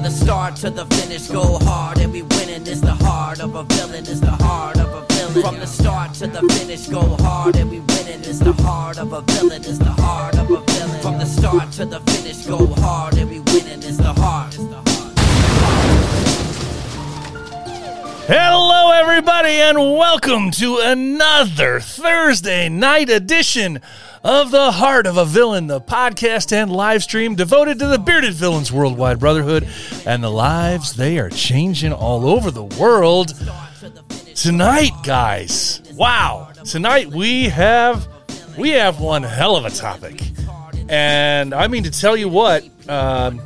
[0.00, 2.66] From the start to the finish, go hard and we winning.
[2.66, 4.06] It's the heart of a villain.
[4.06, 5.42] It's the heart of a villain.
[5.42, 8.20] From the start to the finish, go hard and we winning.
[8.20, 9.60] It's the heart of a villain.
[9.60, 11.02] It's the heart of a villain.
[11.02, 13.82] From the start to the finish, go hard and we winning.
[13.82, 14.52] It's the heart.
[14.52, 15.18] The heart.
[18.26, 23.82] Hello, everybody, and welcome to another Thursday night edition
[24.22, 28.34] of The Heart of a Villain, the podcast and live stream devoted to the bearded
[28.34, 29.66] villains worldwide brotherhood
[30.04, 33.34] and the lives they are changing all over the world.
[34.34, 36.50] Tonight, guys, wow!
[36.64, 38.06] Tonight we have
[38.58, 40.22] we have one hell of a topic,
[40.88, 43.40] and I mean to tell you what, um,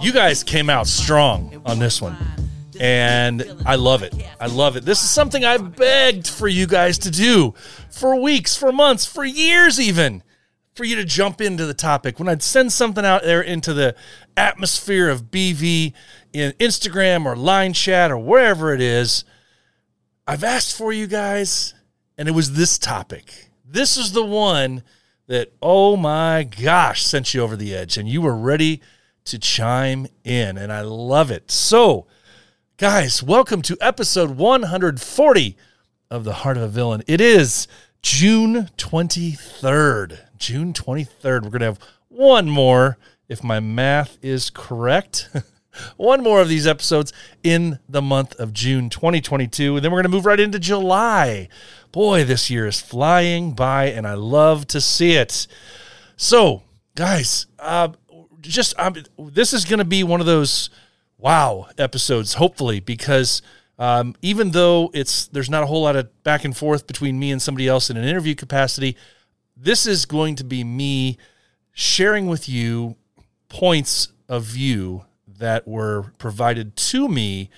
[0.00, 2.16] you guys came out strong on this one
[2.82, 4.12] and I love it.
[4.40, 4.84] I love it.
[4.84, 7.54] This is something I've begged for you guys to do
[7.90, 10.24] for weeks, for months, for years, even
[10.74, 12.18] for you to jump into the topic.
[12.18, 13.94] When I'd send something out there into the
[14.36, 15.92] atmosphere of BV
[16.32, 19.24] in Instagram or line chat or wherever it is,
[20.26, 21.74] I've asked for you guys,
[22.18, 23.50] and it was this topic.
[23.64, 24.82] This is the one
[25.28, 28.80] that, oh my gosh, sent you over the edge, and you were ready
[29.26, 31.48] to chime in, and I love it.
[31.52, 32.08] So,
[32.82, 35.56] Guys, welcome to episode 140
[36.10, 37.04] of The Heart of a Villain.
[37.06, 37.68] It is
[38.02, 40.18] June 23rd.
[40.36, 41.42] June 23rd.
[41.44, 45.28] We're going to have one more, if my math is correct,
[45.96, 47.12] one more of these episodes
[47.44, 49.76] in the month of June 2022.
[49.76, 51.48] And then we're going to move right into July.
[51.92, 55.46] Boy, this year is flying by, and I love to see it.
[56.16, 56.64] So,
[56.96, 57.90] guys, uh,
[58.40, 60.68] just um, this is going to be one of those
[61.22, 63.40] wow episodes, hopefully, because
[63.78, 67.30] um, even though it's there's not a whole lot of back and forth between me
[67.30, 68.96] and somebody else in an interview capacity,
[69.56, 71.16] this is going to be me
[71.72, 72.96] sharing with you
[73.48, 77.50] points of view that were provided to me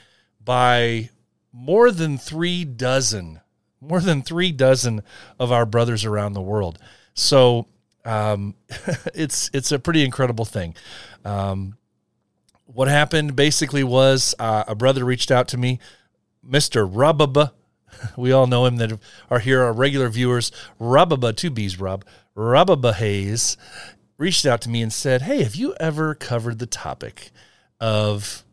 [0.43, 1.11] by
[1.53, 3.41] more than three dozen,
[3.81, 5.03] more than three dozen
[5.39, 6.79] of our brothers around the world.
[7.15, 7.67] So
[8.05, 8.55] um,
[9.15, 10.75] it's it's a pretty incredible thing.
[11.25, 11.77] Um,
[12.75, 15.79] what happened basically was uh, a brother reached out to me,
[16.47, 16.91] Mr.
[16.91, 17.53] Rubaba.
[18.17, 18.99] We all know him that
[19.31, 20.51] are here, our regular viewers.
[20.81, 22.05] Rubaba, two B's, Rub.
[22.37, 23.57] Rubaba Hayes
[24.19, 27.31] reached out to me and said, Hey, have you ever covered the topic
[27.81, 28.45] of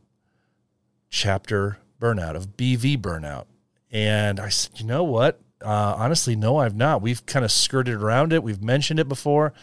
[1.10, 3.46] chapter burnout, of BV burnout?
[3.90, 5.42] And I said, You know what?
[5.60, 7.02] Uh, honestly, no, I've not.
[7.02, 9.54] We've kind of skirted around it, we've mentioned it before.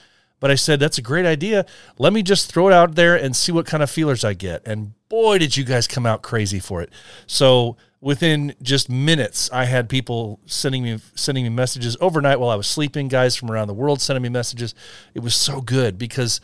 [0.40, 1.66] But I said, that's a great idea.
[1.98, 4.66] Let me just throw it out there and see what kind of feelers I get.
[4.66, 6.90] And boy, did you guys come out crazy for it.
[7.26, 12.56] So within just minutes, I had people sending me sending me messages overnight while I
[12.56, 14.74] was sleeping, guys from around the world sending me messages.
[15.14, 16.40] It was so good because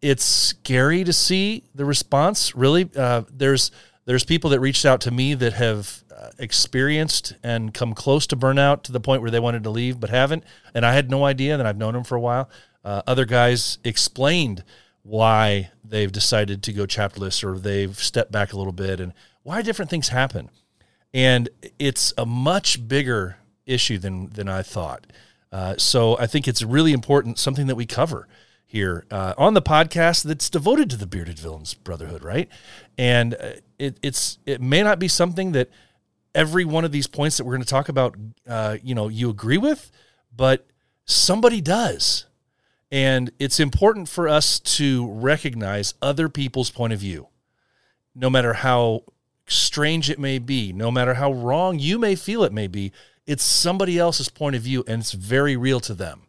[0.00, 2.54] it's scary to see the response.
[2.54, 3.70] Really, uh, there's
[4.04, 8.36] there's people that reached out to me that have uh, experienced and come close to
[8.36, 10.44] burnout to the point where they wanted to leave but haven't,
[10.74, 11.58] and I had no idea.
[11.58, 12.48] And I've known them for a while.
[12.88, 14.64] Uh, other guys explained
[15.02, 19.12] why they've decided to go chapterless or they've stepped back a little bit and
[19.42, 20.48] why different things happen.
[21.12, 25.06] And it's a much bigger issue than than I thought.
[25.52, 28.26] Uh, so I think it's really important, something that we cover
[28.64, 32.48] here uh, on the podcast that's devoted to the bearded villains brotherhood, right?
[32.96, 35.68] And uh, it, it's it may not be something that
[36.34, 38.16] every one of these points that we're going to talk about,
[38.48, 39.92] uh, you know, you agree with,
[40.34, 40.66] but
[41.04, 42.24] somebody does.
[42.90, 47.28] And it's important for us to recognize other people's point of view,
[48.14, 49.04] no matter how
[49.46, 52.92] strange it may be, no matter how wrong you may feel it may be.
[53.26, 56.22] It's somebody else's point of view and it's very real to them.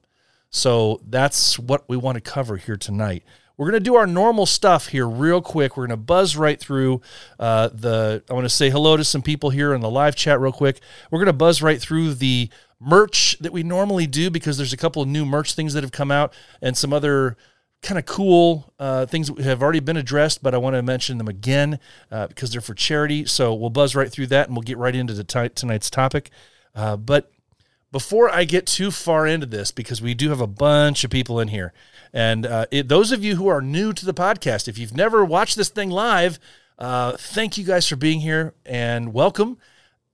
[0.49, 3.23] So that's what we want to cover here tonight.
[3.55, 5.75] We're going to do our normal stuff here real quick.
[5.75, 7.01] We're going to buzz right through
[7.37, 8.23] uh, the.
[8.29, 10.79] I want to say hello to some people here in the live chat real quick.
[11.11, 14.77] We're going to buzz right through the merch that we normally do because there's a
[14.77, 17.35] couple of new merch things that have come out and some other
[17.81, 21.17] kind of cool uh, things that have already been addressed, but I want to mention
[21.17, 21.79] them again
[22.11, 23.25] uh, because they're for charity.
[23.25, 26.29] So we'll buzz right through that and we'll get right into the t- tonight's topic.
[26.75, 27.31] Uh, but
[27.91, 31.39] before I get too far into this, because we do have a bunch of people
[31.39, 31.73] in here,
[32.13, 35.25] and uh, it, those of you who are new to the podcast, if you've never
[35.25, 36.39] watched this thing live,
[36.77, 39.57] uh, thank you guys for being here and welcome.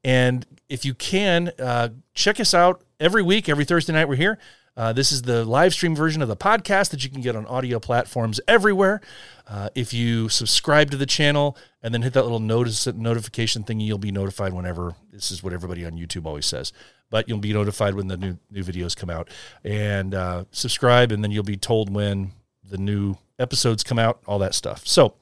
[0.03, 4.37] And if you can, uh, check us out every week, every Thursday night we're here.
[4.77, 7.45] Uh, this is the live stream version of the podcast that you can get on
[7.45, 8.99] audio platforms everywhere.
[9.47, 13.79] Uh, if you subscribe to the channel and then hit that little notice notification thing,
[13.79, 14.95] you'll be notified whenever.
[15.13, 16.73] This is what everybody on YouTube always says,
[17.09, 19.29] but you'll be notified when the new new videos come out.
[19.63, 24.19] And uh, subscribe, and then you'll be told when the new episodes come out.
[24.27, 24.85] All that stuff.
[24.85, 25.15] So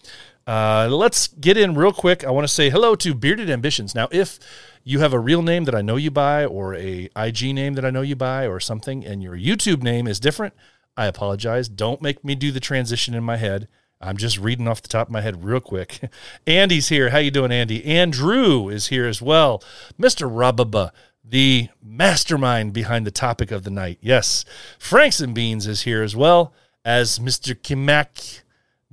[0.46, 2.24] Uh, let's get in real quick.
[2.24, 3.96] I want to say hello to Bearded Ambitions.
[3.96, 4.40] Now, if
[4.84, 7.86] you have a real name that I know you by, or a IG name that
[7.86, 10.54] I know you by, or something, and your YouTube name is different,
[10.98, 11.70] I apologize.
[11.70, 13.68] Don't make me do the transition in my head.
[14.02, 16.02] I'm just reading off the top of my head real quick.
[16.48, 17.12] Andy's here.
[17.12, 17.86] How you doing, Andy?
[17.86, 19.64] Andrew is here as well.
[19.98, 20.30] Mr.
[20.30, 20.92] Rababa,
[21.24, 23.98] the mastermind behind the topic of the night.
[24.02, 24.44] Yes,
[24.78, 26.54] Franks and Beans is here as well
[26.84, 27.56] as Mr.
[27.56, 28.42] Kimak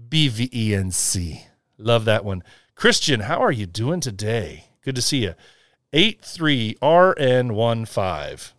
[0.08, 1.42] BVENC.
[1.78, 2.42] Love that one.
[2.74, 4.66] Christian, how are you doing today?
[4.82, 5.34] Good to see you.
[5.92, 8.52] 83RN15.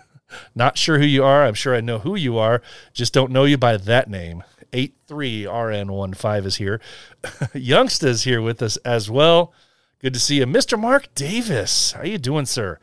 [0.54, 1.44] Not sure who you are.
[1.44, 2.62] I'm sure I know who you are.
[2.92, 4.44] Just don't know you by that name.
[4.72, 6.80] 83RN15 is here.
[7.22, 9.52] Youngsta is here with us as well.
[10.00, 10.46] Good to see you.
[10.46, 10.78] Mr.
[10.78, 11.92] Mark Davis.
[11.92, 12.78] How you doing, sir?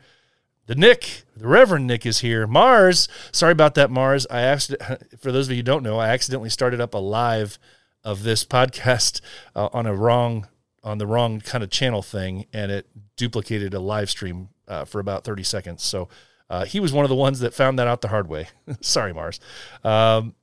[0.66, 2.46] The Nick, the Reverend Nick is here.
[2.46, 4.26] Mars, sorry about that, Mars.
[4.30, 4.74] I asked,
[5.18, 7.58] for those of you who don't know, I accidentally started up a live
[8.04, 9.20] of this podcast
[9.54, 10.48] uh, on a wrong
[10.84, 14.98] on the wrong kind of channel thing, and it duplicated a live stream uh, for
[14.98, 15.82] about 30 seconds.
[15.82, 16.08] So
[16.50, 18.48] uh, he was one of the ones that found that out the hard way.
[18.80, 19.38] Sorry, Mars.
[19.84, 20.34] Um,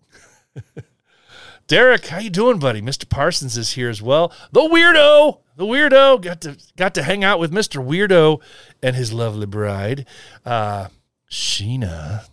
[1.67, 2.81] Derek, how you doing, buddy?
[2.81, 3.07] Mr.
[3.07, 4.33] Parsons is here as well.
[4.51, 7.85] The weirdo, the weirdo got to got to hang out with Mr.
[7.85, 8.41] Weirdo
[8.81, 10.07] and his lovely bride,
[10.45, 10.87] uh,
[11.29, 12.25] Sheena,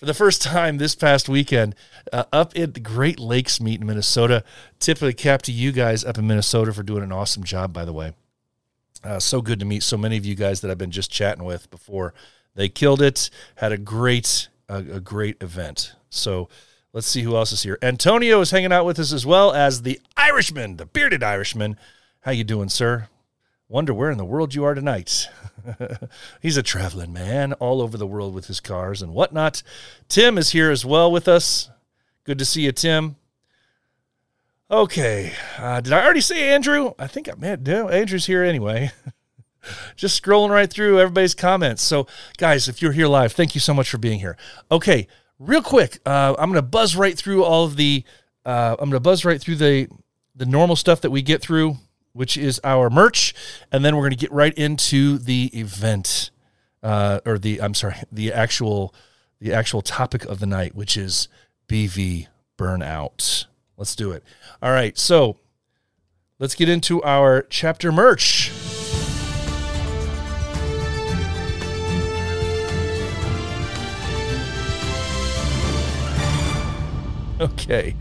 [0.00, 1.74] for the first time this past weekend
[2.10, 4.42] uh, up at the Great Lakes meet in Minnesota.
[4.78, 7.92] Typically, cap to you guys up in Minnesota for doing an awesome job, by the
[7.92, 8.14] way.
[9.04, 11.44] Uh, so good to meet so many of you guys that I've been just chatting
[11.44, 12.14] with before.
[12.54, 13.28] They killed it.
[13.56, 15.92] Had a great, a, a great event.
[16.08, 16.48] So
[16.94, 17.78] let's see who else is here.
[17.82, 21.76] Antonio is hanging out with us as well as the Irishman, the bearded Irishman.
[22.20, 23.08] How you doing, sir?
[23.70, 25.28] Wonder where in the world you are tonight.
[26.42, 29.62] He's a traveling man all over the world with his cars and whatnot.
[30.08, 31.70] Tim is here as well with us.
[32.24, 33.14] Good to see you, Tim.
[34.72, 35.34] Okay.
[35.56, 36.94] Uh, did I already say Andrew?
[36.98, 38.90] I think I meant no, Andrew's here anyway.
[39.94, 41.80] Just scrolling right through everybody's comments.
[41.80, 42.08] So,
[42.38, 44.36] guys, if you're here live, thank you so much for being here.
[44.72, 45.06] Okay,
[45.38, 48.02] real quick, uh, I'm to buzz right through all of the.
[48.44, 49.86] Uh, I'm to buzz right through the
[50.34, 51.76] the normal stuff that we get through,
[52.12, 53.34] which is our merch,
[53.70, 56.30] and then we're going to get right into the event,
[56.82, 58.94] uh, or the I'm sorry, the actual
[59.40, 61.28] the actual topic of the night, which is
[61.68, 62.26] BV
[62.58, 63.46] burnout.
[63.76, 64.22] Let's do it.
[64.62, 65.38] All right, so
[66.38, 68.50] let's get into our chapter merch.
[77.40, 77.96] Okay.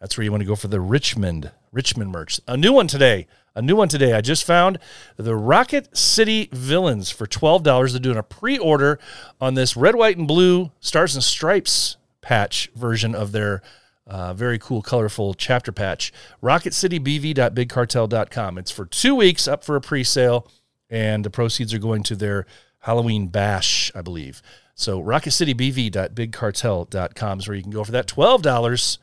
[0.00, 2.40] That's where you want to go for the Richmond Richmond merch.
[2.46, 3.26] A new one today.
[3.54, 4.12] A new one today.
[4.12, 4.78] I just found
[5.16, 7.92] the Rocket City Villains for twelve dollars.
[7.92, 8.98] They're doing a pre-order
[9.40, 13.62] on this red, white, and blue stars and stripes patch version of their
[14.06, 16.12] uh, very cool, colorful chapter patch.
[16.42, 18.58] RocketCityBV.BigCartel.com.
[18.58, 20.48] It's for two weeks up for a pre-sale,
[20.88, 22.46] and the proceeds are going to their
[22.80, 24.42] Halloween bash, I believe.
[24.74, 28.98] So rocketcitybv.bigcartel.com is where you can go for that $12.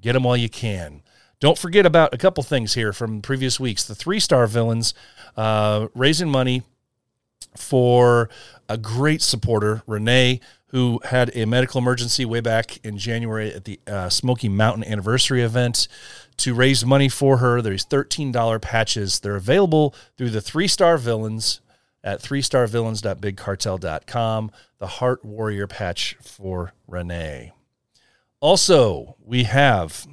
[0.00, 1.02] Get them while you can.
[1.40, 3.84] Don't forget about a couple things here from previous weeks.
[3.84, 4.92] The three star villains
[5.36, 6.62] uh, raising money
[7.56, 8.28] for
[8.68, 13.78] a great supporter, Renee, who had a medical emergency way back in January at the
[13.86, 15.86] uh, Smoky Mountain anniversary event
[16.38, 17.62] to raise money for her.
[17.62, 19.20] There's $13 patches.
[19.20, 21.60] They're available through the three star villains
[22.04, 27.52] at 3starvillains.bigcartel.com, the Heart Warrior patch for Renee.
[28.40, 30.06] Also, we have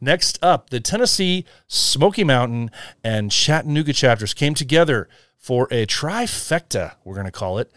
[0.00, 2.70] Next up, the Tennessee, Smoky Mountain,
[3.02, 7.72] and Chattanooga chapters came together for a trifecta, we're going to call it.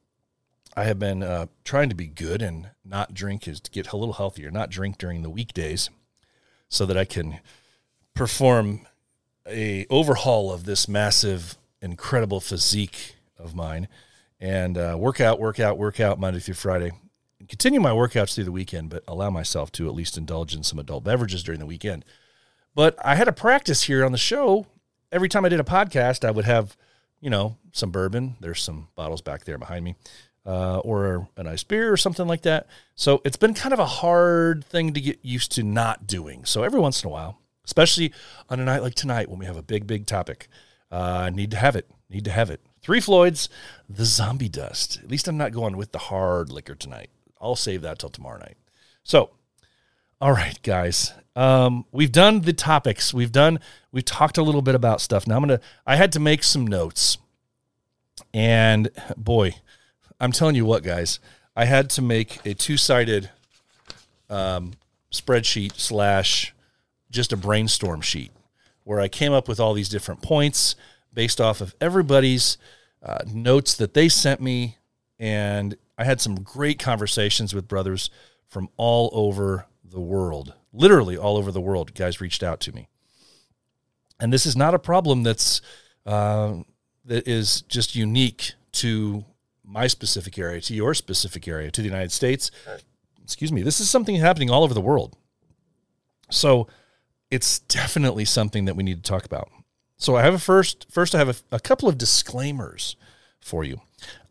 [0.77, 3.97] I have been uh, trying to be good and not drink is to get a
[3.97, 5.91] little healthier, not drink during the weekdays
[6.69, 7.41] so that I can
[8.15, 8.87] perform
[9.47, 13.89] a overhaul of this massive, incredible physique of mine
[14.41, 16.93] and uh, work out, work out, work out Monday through Friday.
[17.49, 20.79] Continue my workouts through the weekend, but allow myself to at least indulge in some
[20.79, 22.05] adult beverages during the weekend.
[22.75, 24.67] But I had a practice here on the show.
[25.13, 26.77] Every time I did a podcast, I would have–
[27.25, 28.37] you know, some bourbon.
[28.41, 29.95] There's some bottles back there behind me,
[30.45, 32.67] uh, or a nice beer or something like that.
[32.97, 36.45] So it's been kind of a hard thing to get used to not doing.
[36.45, 38.13] So every once in a while, especially
[38.51, 40.49] on a night like tonight when we have a big, big topic,
[40.91, 41.91] uh, need to have it.
[42.11, 42.61] Need to have it.
[42.85, 43.49] Three Floyds,
[43.89, 44.99] the zombie dust.
[45.03, 47.09] At least I'm not going with the hard liquor tonight.
[47.41, 48.59] I'll save that till tomorrow night.
[49.03, 49.31] So,
[50.21, 51.15] all right, guys.
[51.35, 53.15] Um, we've done the topics.
[53.15, 53.59] We've done.
[53.91, 55.27] We've talked a little bit about stuff.
[55.27, 55.61] Now I'm gonna.
[55.87, 57.17] I had to make some notes,
[58.35, 59.57] and boy,
[60.21, 61.21] I'm telling you what, guys.
[61.57, 63.31] I had to make a two sided
[64.29, 64.75] um,
[65.11, 66.55] spreadsheet slash
[67.11, 68.31] just a brainstorm sheet
[68.83, 70.77] where I came up with all these different points
[71.15, 72.59] based off of everybody's
[73.03, 74.79] uh, notes that they sent me,
[75.19, 78.11] and I had some great conversations with brothers
[78.49, 82.89] from all over the world literally all over the world, guys reached out to me.
[84.21, 85.61] And this is not a problem that's
[86.05, 86.57] uh,
[87.05, 89.25] that is just unique to
[89.65, 92.51] my specific area, to your specific area, to the United States.
[93.23, 93.63] Excuse me.
[93.63, 95.17] This is something happening all over the world.
[96.31, 96.67] So
[97.31, 99.49] it's definitely something that we need to talk about.
[100.05, 100.87] So I have a first.
[100.91, 102.95] First, I have a, a couple of disclaimers
[103.41, 103.81] for you.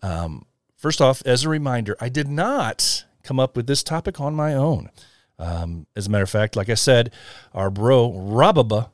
[0.04, 0.46] Um,
[0.78, 4.54] first off, as a reminder, I did not come up with this topic on my
[4.54, 4.92] own.
[5.40, 7.12] Um, as a matter of fact, like I said,
[7.56, 8.92] our bro Rababa,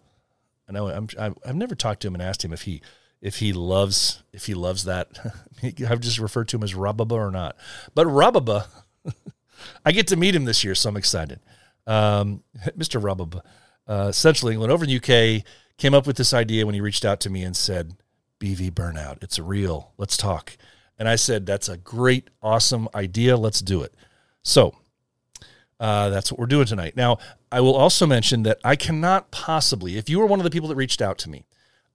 [0.70, 2.82] I know I'm, I've never talked to him and asked him if he
[3.22, 5.10] if he loves if he loves that.
[5.86, 7.58] I've just referred to him as Rababa or not.
[7.94, 8.68] But Rababa,
[9.86, 11.42] I get to meet him this year, so I'm excited.
[11.86, 12.42] Um,
[12.78, 13.02] Mr.
[13.02, 13.42] Rababa,
[13.90, 15.44] uh, Central England, over in the UK,
[15.78, 17.96] came up with this idea when he reached out to me and said,
[18.40, 19.92] "BV burnout, it's real.
[19.98, 20.56] Let's talk."
[20.98, 23.36] And I said, "That's a great, awesome idea.
[23.36, 23.94] Let's do it."
[24.44, 24.76] So
[25.80, 26.96] uh, that's what we're doing tonight.
[26.96, 27.18] Now,
[27.52, 30.70] I will also mention that I cannot possibly, if you were one of the people
[30.70, 31.46] that reached out to me,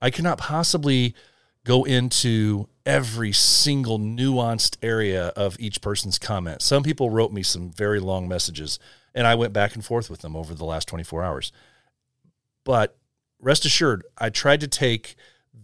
[0.01, 1.15] I cannot possibly
[1.63, 6.61] go into every single nuanced area of each person's comment.
[6.61, 8.79] Some people wrote me some very long messages,
[9.13, 11.51] and I went back and forth with them over the last 24 hours.
[12.65, 12.97] But
[13.39, 15.15] rest assured, I tried to take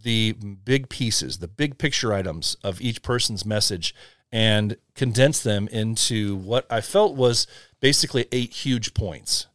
[0.04, 3.94] the big pieces, the big picture items of each person's message
[4.32, 7.48] and condense them into what I felt was
[7.82, 9.48] basically eight huge points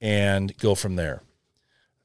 [0.00, 1.22] and go from there.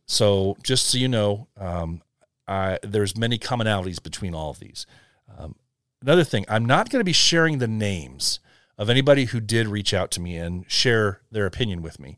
[0.06, 2.02] So, just so you know, um,
[2.48, 4.86] I, there's many commonalities between all of these.
[5.38, 5.56] Um,
[6.02, 8.40] another thing, I'm not going to be sharing the names
[8.78, 12.18] of anybody who did reach out to me and share their opinion with me.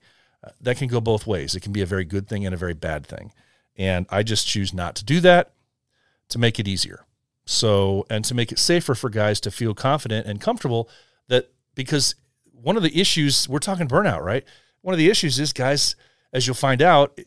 [0.62, 1.56] That can go both ways.
[1.56, 3.32] It can be a very good thing and a very bad thing.
[3.78, 5.54] And I just choose not to do that
[6.30, 7.06] to make it easier.
[7.46, 10.90] So, and to make it safer for guys to feel confident and comfortable
[11.28, 12.16] that because
[12.52, 14.44] one of the issues, we're talking burnout, right?
[14.82, 15.96] One of the issues is guys,
[16.34, 17.20] as you'll find out,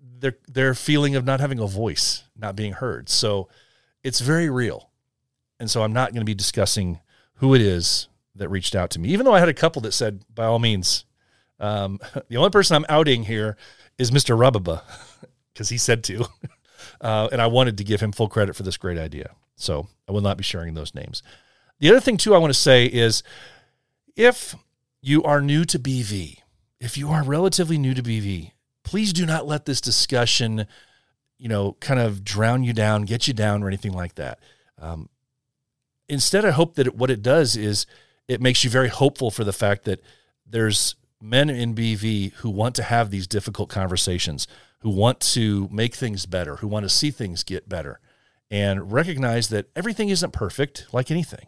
[0.00, 3.08] their their feeling of not having a voice, not being heard.
[3.08, 3.48] So
[4.02, 4.90] it's very real.
[5.60, 7.00] And so I'm not going to be discussing
[7.36, 9.92] who it is that reached out to me, even though I had a couple that
[9.92, 11.04] said, by all means,
[11.64, 13.56] um, the only person I'm outing here
[13.98, 14.36] is Mr.
[14.36, 14.82] Rubaba
[15.52, 16.26] because he said to.
[17.00, 19.30] Uh, and I wanted to give him full credit for this great idea.
[19.56, 21.22] So I will not be sharing those names.
[21.80, 23.22] The other thing, too, I want to say is
[24.16, 24.54] if
[25.02, 26.38] you are new to BV,
[26.80, 28.52] if you are relatively new to BV,
[28.84, 30.66] please do not let this discussion,
[31.38, 34.38] you know, kind of drown you down, get you down, or anything like that.
[34.78, 35.08] Um,
[36.08, 37.86] instead, I hope that it, what it does is
[38.28, 40.00] it makes you very hopeful for the fact that
[40.46, 40.94] there's
[41.24, 44.46] men in BV who want to have these difficult conversations,
[44.80, 47.98] who want to make things better, who want to see things get better,
[48.50, 51.46] and recognize that everything isn't perfect like anything,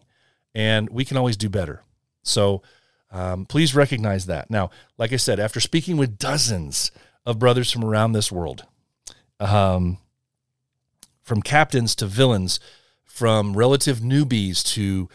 [0.55, 1.83] and we can always do better.
[2.23, 2.63] So
[3.11, 4.51] um, please recognize that.
[4.51, 6.91] Now, like I said, after speaking with dozens
[7.27, 8.65] of brothers from around this world,
[9.39, 9.99] um,
[11.23, 12.59] from captains to villains,
[13.05, 15.09] from relative newbies to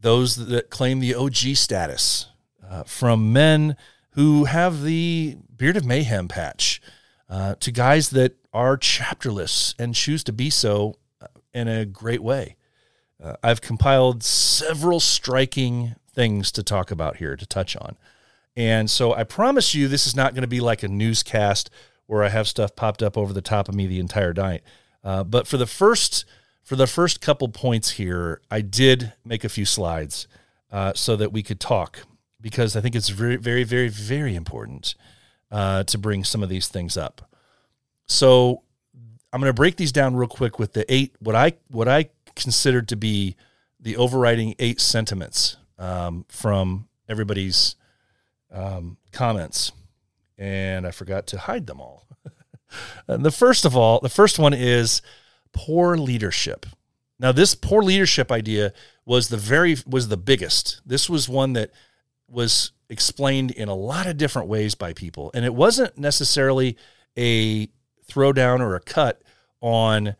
[0.00, 2.26] those that claim the OG status,
[2.72, 3.76] uh, from men
[4.12, 6.80] who have the Beard of Mayhem patch,
[7.28, 12.22] uh, to guys that are chapterless and choose to be so uh, in a great
[12.22, 12.56] way.
[13.22, 17.96] Uh, I've compiled several striking things to talk about here to touch on.
[18.56, 21.70] And so I promise you, this is not going to be like a newscast
[22.06, 24.62] where I have stuff popped up over the top of me the entire night.
[25.04, 26.24] Uh, but for the first
[26.62, 30.28] for the first couple points here, I did make a few slides
[30.70, 32.04] uh, so that we could talk
[32.42, 34.94] because I think it's very, very, very, very important
[35.50, 37.30] uh, to bring some of these things up.
[38.06, 38.62] So
[39.32, 42.10] I'm going to break these down real quick with the eight what I what I
[42.34, 43.36] considered to be
[43.80, 47.76] the overriding eight sentiments um, from everybody's
[48.50, 49.72] um, comments,
[50.36, 52.06] and I forgot to hide them all.
[53.06, 55.00] the first of all, the first one is
[55.52, 56.66] poor leadership.
[57.18, 58.72] Now, this poor leadership idea
[59.04, 60.80] was the very was the biggest.
[60.84, 61.70] This was one that
[62.32, 66.76] was explained in a lot of different ways by people, and it wasn't necessarily
[67.16, 67.66] a
[68.08, 69.22] throwdown or a cut
[69.60, 70.16] on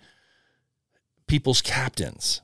[1.26, 2.42] people's captains.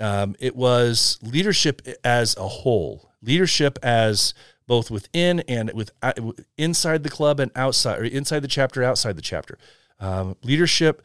[0.00, 4.32] Um, it was leadership as a whole, leadership as
[4.66, 6.12] both within and with uh,
[6.56, 9.58] inside the club and outside, or inside the chapter, outside the chapter.
[9.98, 11.02] Um, leadership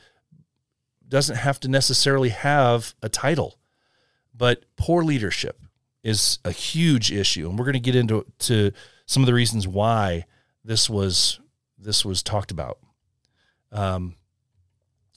[1.08, 3.60] doesn't have to necessarily have a title,
[4.34, 5.60] but poor leadership
[6.06, 8.72] is a huge issue, and we're going to get into to
[9.08, 10.26] some of the reasons why
[10.64, 11.40] this was
[11.78, 12.78] this was talked about.
[13.72, 14.16] Um,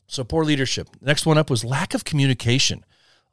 [0.07, 0.88] so poor leadership.
[1.01, 2.85] Next one up was lack of communication.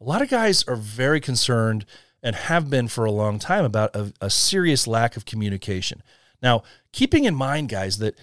[0.01, 1.85] A lot of guys are very concerned
[2.21, 6.03] and have been for a long time about a, a serious lack of communication.
[6.41, 8.19] Now, keeping in mind, guys, that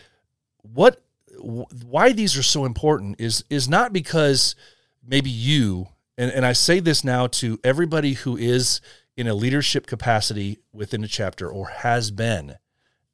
[0.61, 1.03] what
[1.39, 4.55] why these are so important is is not because
[5.03, 8.83] maybe you and, and I say this now to everybody who is
[9.17, 12.57] in a leadership capacity within a chapter or has been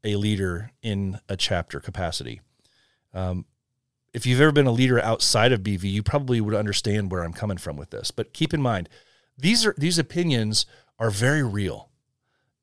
[0.05, 2.41] a leader in a chapter capacity.
[3.13, 3.47] Um,
[4.15, 7.33] if you've ever been a leader outside of BV, you probably would understand where I'm
[7.33, 8.11] coming from with this.
[8.11, 8.89] But keep in mind,
[9.37, 10.67] these are these opinions
[10.99, 11.91] are very real.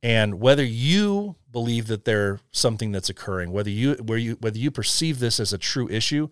[0.01, 4.71] And whether you believe that they're something that's occurring, whether you where you whether you
[4.71, 6.29] perceive this as a true issue,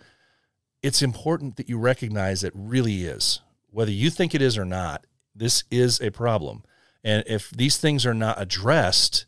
[0.82, 3.40] it's important that you recognize it really is.
[3.72, 6.64] Whether you think it is or not, this is a problem.
[7.04, 9.26] And if these things are not addressed,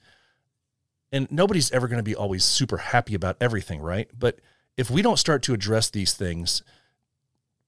[1.11, 4.09] and nobody's ever going to be always super happy about everything, right?
[4.17, 4.39] But
[4.77, 6.63] if we don't start to address these things,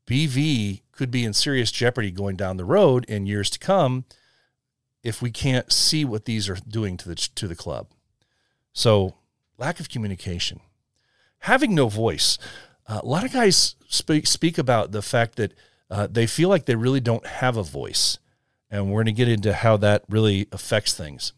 [0.05, 4.05] BV could be in serious jeopardy going down the road in years to come
[5.03, 7.87] if we can't see what these are doing to the to the club.
[8.73, 9.15] So,
[9.57, 10.61] lack of communication,
[11.39, 12.37] having no voice.
[12.87, 15.53] Uh, a lot of guys speak speak about the fact that
[15.89, 18.17] uh, they feel like they really don't have a voice.
[18.69, 21.33] And we're going to get into how that really affects things.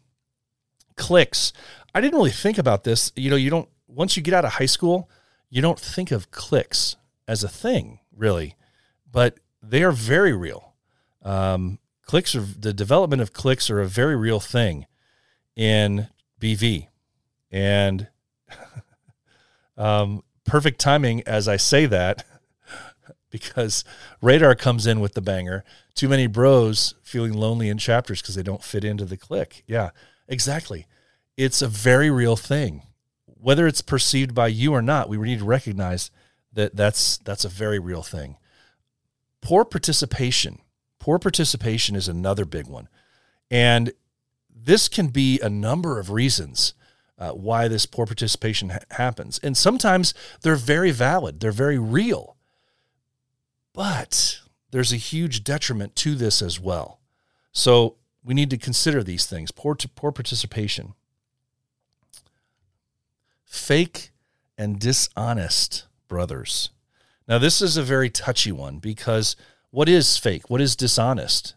[0.96, 1.52] Cliques.
[1.94, 3.12] I didn't really think about this.
[3.16, 5.08] You know, you don't, once you get out of high school,
[5.48, 8.56] you don't think of cliques as a thing, really,
[9.10, 10.74] but they are very real.
[11.22, 14.86] Um, cliques are, the development of cliques are a very real thing
[15.56, 16.08] in
[16.40, 16.88] BV.
[17.50, 18.08] And
[19.76, 22.24] um, perfect timing as I say that
[23.30, 23.84] because
[24.20, 25.64] radar comes in with the banger.
[25.94, 29.62] Too many bros feeling lonely in chapters because they don't fit into the clique.
[29.66, 29.90] Yeah,
[30.28, 30.86] exactly.
[31.36, 32.82] It's a very real thing.
[33.26, 36.10] Whether it's perceived by you or not, we need to recognize
[36.52, 38.36] that that's that's a very real thing.
[39.40, 40.58] Poor participation.
[40.98, 42.88] Poor participation is another big one.
[43.50, 43.92] And
[44.54, 46.74] this can be a number of reasons
[47.18, 49.38] uh, why this poor participation ha- happens.
[49.42, 52.36] And sometimes they're very valid, they're very real.
[53.72, 57.00] But there's a huge detriment to this as well.
[57.52, 60.94] So we need to consider these things poor, poor participation,
[63.44, 64.10] fake
[64.58, 66.70] and dishonest brothers.
[67.26, 69.36] Now, this is a very touchy one because
[69.70, 70.50] what is fake?
[70.50, 71.54] What is dishonest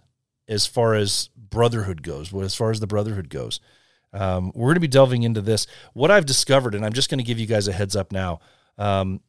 [0.47, 2.33] as far as brotherhood goes?
[2.33, 3.59] As far as the brotherhood goes?
[4.13, 5.65] Um, we're going to be delving into this.
[5.93, 8.39] What I've discovered, and I'm just going to give you guys a heads up now.
[8.77, 9.21] Um,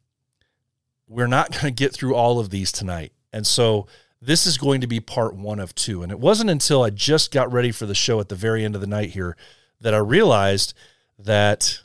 [1.07, 3.11] we're not going to get through all of these tonight.
[3.31, 3.87] And so
[4.21, 6.01] this is going to be part one of two.
[6.01, 8.75] And it wasn't until I just got ready for the show at the very end
[8.75, 9.35] of the night here
[9.81, 10.73] that I realized
[11.19, 11.79] that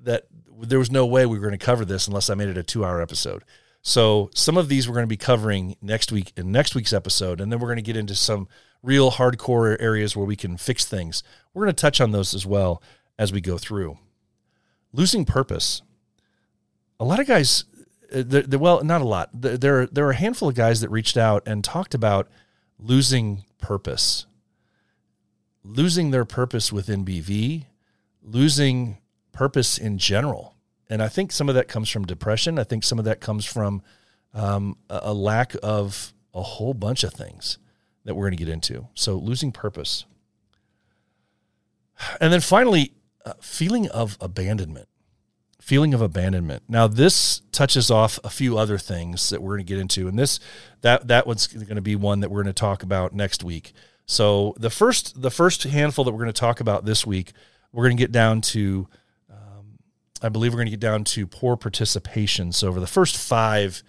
[0.00, 0.26] that
[0.60, 2.62] there was no way we were going to cover this unless I made it a
[2.62, 3.44] two hour episode.
[3.82, 7.40] So some of these we're going to be covering next week in next week's episode,
[7.40, 8.48] and then we're going to get into some
[8.82, 11.22] real hardcore areas where we can fix things.
[11.52, 12.82] We're going to touch on those as well
[13.18, 13.98] as we go through.
[14.92, 15.82] Losing purpose.
[17.00, 17.64] A lot of guys,
[18.12, 19.30] uh, they're, they're, well, not a lot.
[19.32, 22.28] There, there are a handful of guys that reached out and talked about
[22.78, 24.26] losing purpose,
[25.62, 27.64] losing their purpose within BV,
[28.22, 28.98] losing
[29.32, 30.54] purpose in general.
[30.88, 32.58] And I think some of that comes from depression.
[32.58, 33.82] I think some of that comes from
[34.32, 37.58] um, a lack of a whole bunch of things
[38.04, 38.88] that we're going to get into.
[38.94, 40.06] So losing purpose.
[42.20, 42.92] And then finally,
[43.24, 44.88] uh, feeling of abandonment.
[45.68, 46.62] Feeling of abandonment.
[46.66, 50.18] Now this touches off a few other things that we're going to get into, and
[50.18, 50.40] this
[50.80, 53.74] that that one's going to be one that we're going to talk about next week.
[54.06, 57.32] So the first the first handful that we're going to talk about this week,
[57.70, 58.88] we're going to get down to,
[59.30, 59.78] um,
[60.22, 62.50] I believe we're going to get down to poor participation.
[62.50, 63.82] So over the first five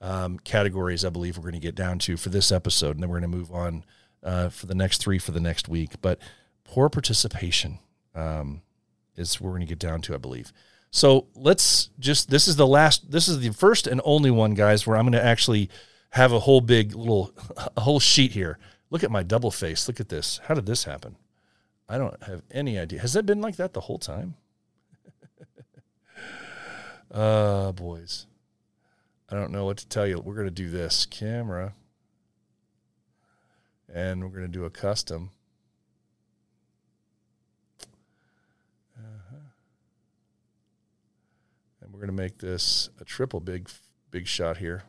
[0.00, 3.10] um, categories, I believe we're going to get down to for this episode, and then
[3.10, 3.84] we're going to move on
[4.22, 6.00] uh, for the next three for the next week.
[6.00, 6.18] But
[6.64, 7.80] poor participation
[8.14, 8.62] um,
[9.16, 10.50] is we're going to get down to, I believe.
[10.96, 14.86] So let's just this is the last, this is the first and only one, guys,
[14.86, 15.68] where I'm going to actually
[16.12, 17.34] have a whole big little
[17.76, 18.58] a whole sheet here.
[18.88, 19.88] Look at my double face.
[19.88, 20.40] Look at this.
[20.44, 21.16] How did this happen?
[21.86, 23.00] I don't have any idea.
[23.00, 24.36] Has that been like that the whole time?
[27.10, 28.26] uh boys.
[29.28, 30.18] I don't know what to tell you.
[30.18, 31.74] We're going to do this camera,
[33.92, 35.28] and we're going to do a custom.
[38.96, 39.36] Uh-huh.
[41.85, 43.70] And we're going to make this a triple big,
[44.10, 44.82] big shot here.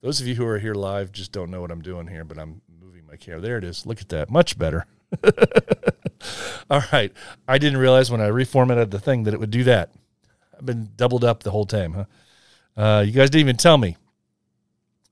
[0.00, 2.38] Those of you who are here live just don't know what I'm doing here, but
[2.38, 3.42] I'm moving my camera.
[3.42, 3.84] There it is.
[3.84, 4.30] Look at that.
[4.30, 4.86] Much better.
[6.70, 7.12] All right.
[7.46, 9.92] I didn't realize when I reformatted the thing that it would do that.
[10.56, 12.04] I've been doubled up the whole time, huh?
[12.74, 13.98] Uh, you guys didn't even tell me.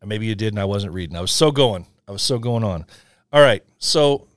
[0.03, 1.15] Maybe you did, and I wasn't reading.
[1.15, 1.85] I was so going.
[2.09, 2.87] I was so going on.
[3.35, 4.29] All right, so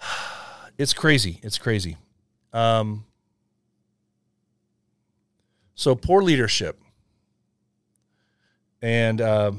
[0.78, 1.38] it's crazy.
[1.44, 1.96] It's crazy.
[2.52, 3.04] Um,
[5.74, 6.80] so poor leadership,
[8.82, 9.52] and uh,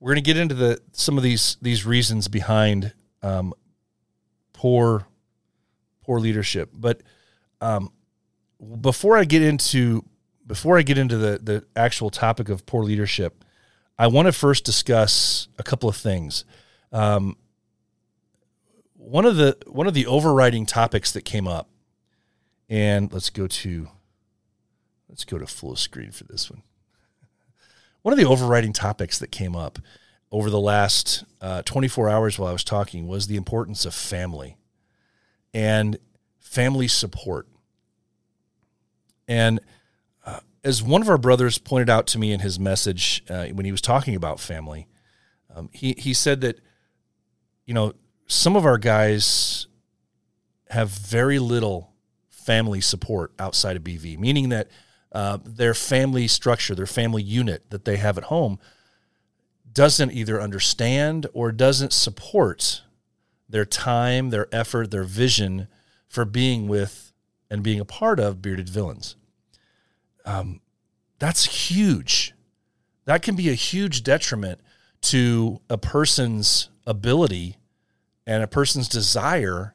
[0.00, 3.54] we're going to get into the some of these these reasons behind um,
[4.52, 5.06] poor
[6.04, 6.70] poor leadership.
[6.74, 7.02] But
[7.60, 7.92] um,
[8.80, 10.04] before I get into
[10.46, 13.44] before I get into the, the actual topic of poor leadership,
[13.98, 16.44] I want to first discuss a couple of things.
[16.92, 17.36] Um,
[18.96, 21.68] one of the one of the overriding topics that came up,
[22.68, 23.88] and let's go to
[25.12, 26.62] let's go to full screen for this one.
[28.02, 29.78] One of the overriding topics that came up
[30.32, 34.56] over the last uh, 24 hours while I was talking was the importance of family
[35.54, 35.98] and
[36.40, 37.46] family support.
[39.28, 39.60] And
[40.64, 43.72] as one of our brothers pointed out to me in his message uh, when he
[43.72, 44.86] was talking about family,
[45.54, 46.60] um, he he said that
[47.66, 47.92] you know
[48.26, 49.66] some of our guys
[50.70, 51.92] have very little
[52.28, 54.68] family support outside of BV, meaning that
[55.12, 58.58] uh, their family structure, their family unit that they have at home,
[59.72, 62.82] doesn't either understand or doesn't support
[63.48, 65.68] their time, their effort, their vision
[66.08, 67.12] for being with
[67.50, 69.16] and being a part of bearded villains.
[70.24, 70.60] Um,
[71.18, 72.32] that's huge.
[73.04, 74.60] That can be a huge detriment
[75.02, 77.58] to a person's ability
[78.26, 79.74] and a person's desire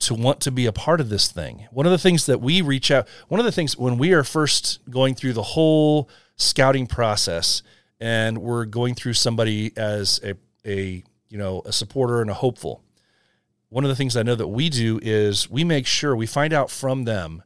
[0.00, 1.66] to want to be a part of this thing.
[1.70, 4.22] One of the things that we reach out, one of the things when we are
[4.22, 7.62] first going through the whole scouting process
[8.00, 10.34] and we're going through somebody as a,
[10.64, 12.82] a you know, a supporter and a hopeful.
[13.70, 16.52] One of the things I know that we do is we make sure we find
[16.52, 17.42] out from them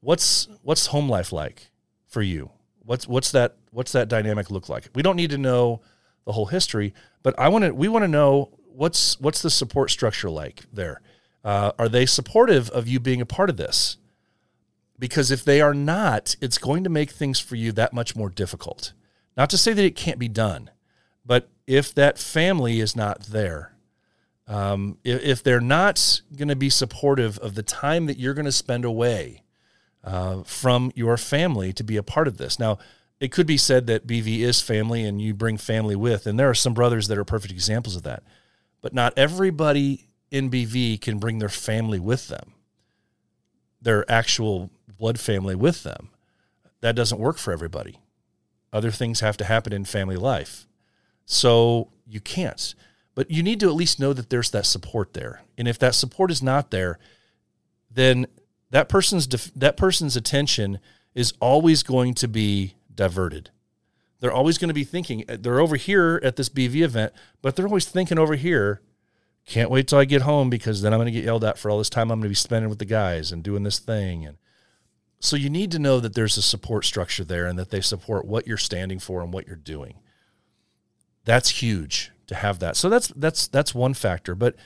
[0.00, 1.70] what's what's home life like
[2.06, 2.50] for you.
[2.84, 4.88] What's what's that what's that dynamic look like?
[4.94, 5.80] We don't need to know
[6.24, 9.90] the whole history, but I want to we want to know what's what's the support
[9.90, 11.00] structure like there.
[11.46, 13.98] Uh, are they supportive of you being a part of this?
[14.98, 18.28] Because if they are not, it's going to make things for you that much more
[18.28, 18.92] difficult.
[19.36, 20.70] Not to say that it can't be done,
[21.24, 23.76] but if that family is not there,
[24.48, 28.44] um, if, if, they're not going to be supportive of the time that you're going
[28.44, 29.44] to spend away
[30.02, 32.58] uh, from your family to be a part of this.
[32.58, 32.78] Now,
[33.20, 36.50] it could be said that BV is family and you bring family with, and there
[36.50, 38.24] are some brothers that are perfect examples of that.
[38.82, 42.52] But not everybody in BV can bring their family with them,
[43.80, 46.10] their actual blood family with them.
[46.80, 48.00] That doesn't work for everybody.
[48.72, 50.66] Other things have to happen in family life.
[51.24, 52.74] So you can't.
[53.14, 55.42] But you need to at least know that there's that support there.
[55.56, 56.98] And if that support is not there,
[57.90, 58.26] then
[58.70, 60.78] that person's def- that person's attention
[61.14, 63.50] is always going to be diverted.
[64.20, 67.12] They're always going to be thinking uh, they're over here at this BV event,
[67.42, 68.82] but they're always thinking over here,
[69.46, 71.70] can't wait till I get home because then I'm going to get yelled at for
[71.70, 74.26] all this time I'm going to be spending with the guys and doing this thing
[74.26, 74.36] and
[75.20, 78.26] so you need to know that there's a support structure there and that they support
[78.26, 80.00] what you're standing for and what you're doing.
[81.24, 82.76] That's huge to have that.
[82.76, 84.56] So that's that's that's one factor, but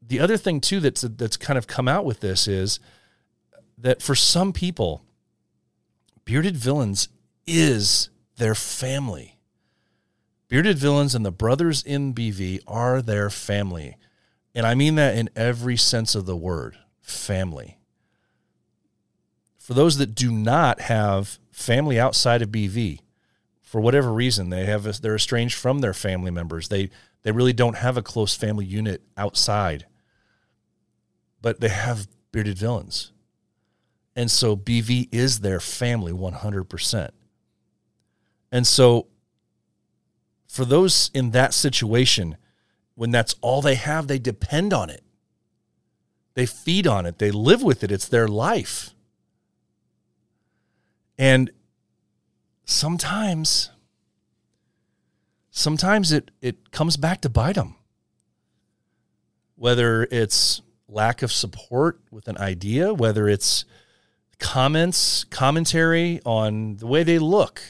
[0.00, 2.80] the other thing too that's that's kind of come out with this is
[3.76, 5.04] that for some people
[6.24, 7.08] bearded villains
[7.46, 9.38] is their family.
[10.48, 13.96] Bearded villains and the brothers in BV are their family.
[14.54, 17.78] And I mean that in every sense of the word family.
[19.58, 23.00] For those that do not have family outside of BV,
[23.62, 26.68] for whatever reason, they have a, they're estranged from their family members.
[26.68, 26.90] They
[27.22, 29.86] they really don't have a close family unit outside,
[31.40, 33.12] but they have bearded villains,
[34.16, 37.14] and so BV is their family one hundred percent.
[38.50, 39.06] And so,
[40.48, 42.36] for those in that situation,
[43.00, 45.02] when that's all they have, they depend on it.
[46.34, 47.18] They feed on it.
[47.18, 47.90] They live with it.
[47.90, 48.90] It's their life.
[51.16, 51.50] And
[52.66, 53.70] sometimes,
[55.50, 57.76] sometimes it, it comes back to bite them.
[59.56, 63.64] Whether it's lack of support with an idea, whether it's
[64.38, 67.62] comments, commentary on the way they look,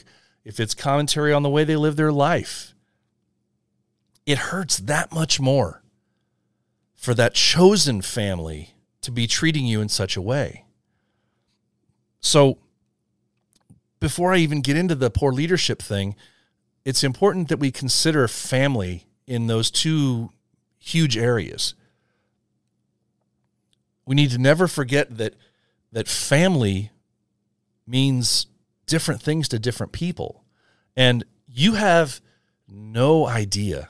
[0.43, 2.70] if it's commentary on the way they live their life,
[4.31, 5.81] it hurts that much more
[6.95, 10.65] for that chosen family to be treating you in such a way.
[12.19, 12.59] So,
[13.99, 16.15] before I even get into the poor leadership thing,
[16.85, 20.29] it's important that we consider family in those two
[20.79, 21.75] huge areas.
[24.05, 25.35] We need to never forget that
[25.91, 26.91] that family
[27.85, 28.47] means
[28.85, 30.43] different things to different people.
[30.95, 32.21] And you have
[32.67, 33.89] no idea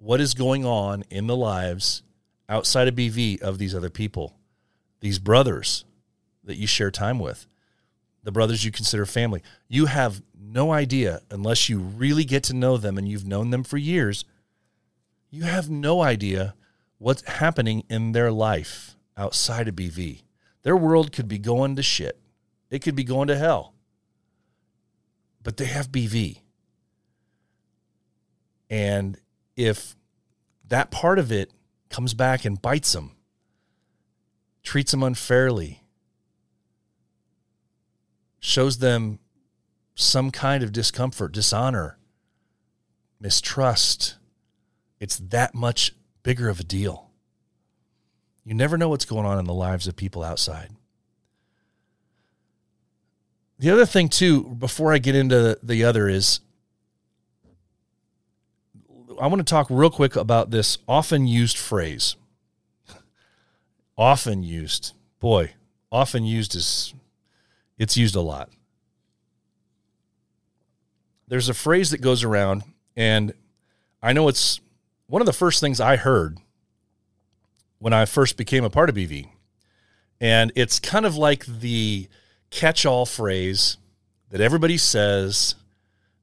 [0.00, 2.02] what is going on in the lives
[2.48, 4.36] outside of BV of these other people,
[5.00, 5.84] these brothers
[6.44, 7.46] that you share time with
[8.22, 9.42] the brothers you consider family.
[9.68, 13.64] You have no idea unless you really get to know them and you've known them
[13.64, 14.24] for years.
[15.30, 16.54] You have no idea
[16.98, 20.22] what's happening in their life outside of BV.
[20.62, 22.20] Their world could be going to shit.
[22.68, 23.74] It could be going to hell.
[25.42, 26.40] But they have BV.
[28.68, 29.18] And
[29.60, 29.94] if
[30.68, 31.52] that part of it
[31.90, 33.12] comes back and bites them,
[34.62, 35.82] treats them unfairly,
[38.38, 39.18] shows them
[39.94, 41.98] some kind of discomfort, dishonor,
[43.20, 44.16] mistrust,
[44.98, 45.92] it's that much
[46.22, 47.10] bigger of a deal.
[48.44, 50.70] You never know what's going on in the lives of people outside.
[53.58, 56.40] The other thing, too, before I get into the other, is
[59.20, 62.16] I want to talk real quick about this often used phrase.
[63.98, 64.94] often used.
[65.20, 65.52] Boy,
[65.92, 66.94] often used is
[67.78, 68.50] it's used a lot.
[71.30, 72.64] there's a phrase that goes around,
[72.96, 73.32] and
[74.02, 74.60] I know it's
[75.06, 76.38] one of the first things I heard
[77.78, 79.28] when I first became a part of BV.
[80.20, 82.08] And it's kind of like the
[82.50, 83.76] catch all phrase
[84.30, 85.54] that everybody says,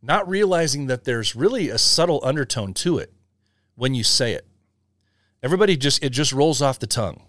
[0.01, 3.13] not realizing that there's really a subtle undertone to it
[3.75, 4.45] when you say it.
[5.43, 7.23] Everybody just, it just rolls off the tongue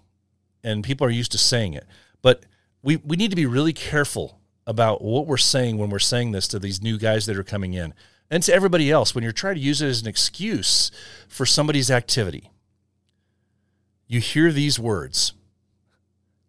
[0.63, 1.87] and people are used to saying it.
[2.23, 2.45] But
[2.83, 6.49] we, we need to be really careful about what we're saying when we're saying this
[6.49, 7.95] to these new guys that are coming in
[8.31, 10.91] and to everybody else when you're trying to use it as an excuse
[11.29, 12.51] for somebody's activity.
[14.07, 15.33] You hear these words,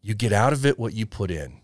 [0.01, 1.59] you get out of it what you put in.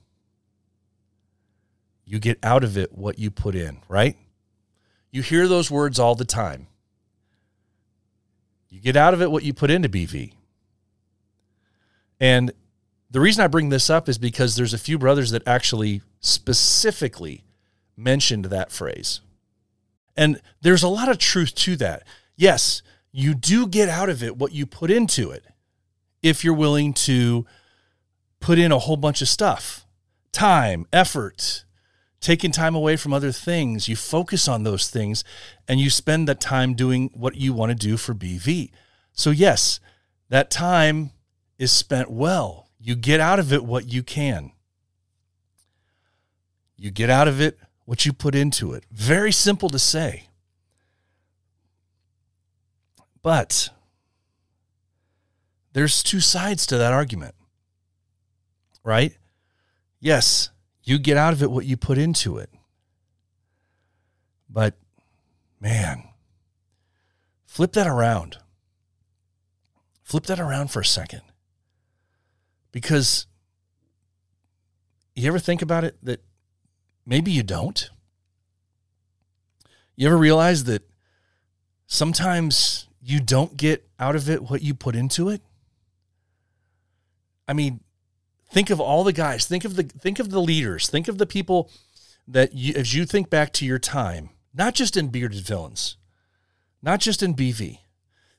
[2.06, 4.16] You get out of it what you put in, right?
[5.16, 6.68] You hear those words all the time.
[8.68, 10.34] You get out of it what you put into BV.
[12.20, 12.52] And
[13.10, 17.46] the reason I bring this up is because there's a few brothers that actually specifically
[17.96, 19.22] mentioned that phrase.
[20.18, 22.04] And there's a lot of truth to that.
[22.36, 22.82] Yes,
[23.14, 25.46] you do get out of it what you put into it
[26.22, 27.46] if you're willing to
[28.42, 29.86] put in a whole bunch of stuff
[30.34, 31.64] time, effort,
[32.26, 33.88] taking time away from other things.
[33.88, 35.24] You focus on those things
[35.68, 38.72] and you spend that time doing what you want to do for BV.
[39.14, 39.80] So, yes,
[40.30, 41.12] that time
[41.60, 42.68] is spent well.
[42.80, 44.54] You get out of it what you can.
[46.76, 48.86] You get out of it what you put into it.
[48.92, 50.30] Very simple to say.
[53.22, 53.70] But
[55.74, 57.36] there's two sides to that argument,
[58.84, 59.16] right?
[60.00, 60.50] Yes,
[60.86, 62.50] you get out of it what you put into it.
[64.50, 64.76] But
[65.60, 66.04] man,
[67.46, 68.38] flip that around.
[70.04, 71.22] Flip that around for a second.
[72.72, 73.26] Because
[75.16, 76.24] you ever think about it that
[77.06, 77.90] maybe you don't?
[79.96, 80.84] You ever realize that
[81.88, 85.42] sometimes you don't get out of it what you put into it?
[87.48, 87.80] I mean,
[88.56, 91.26] think of all the guys, think of the think of the leaders, think of the
[91.26, 91.70] people
[92.26, 95.98] that you as you think back to your time, not just in bearded villains,
[96.82, 97.80] not just in BV.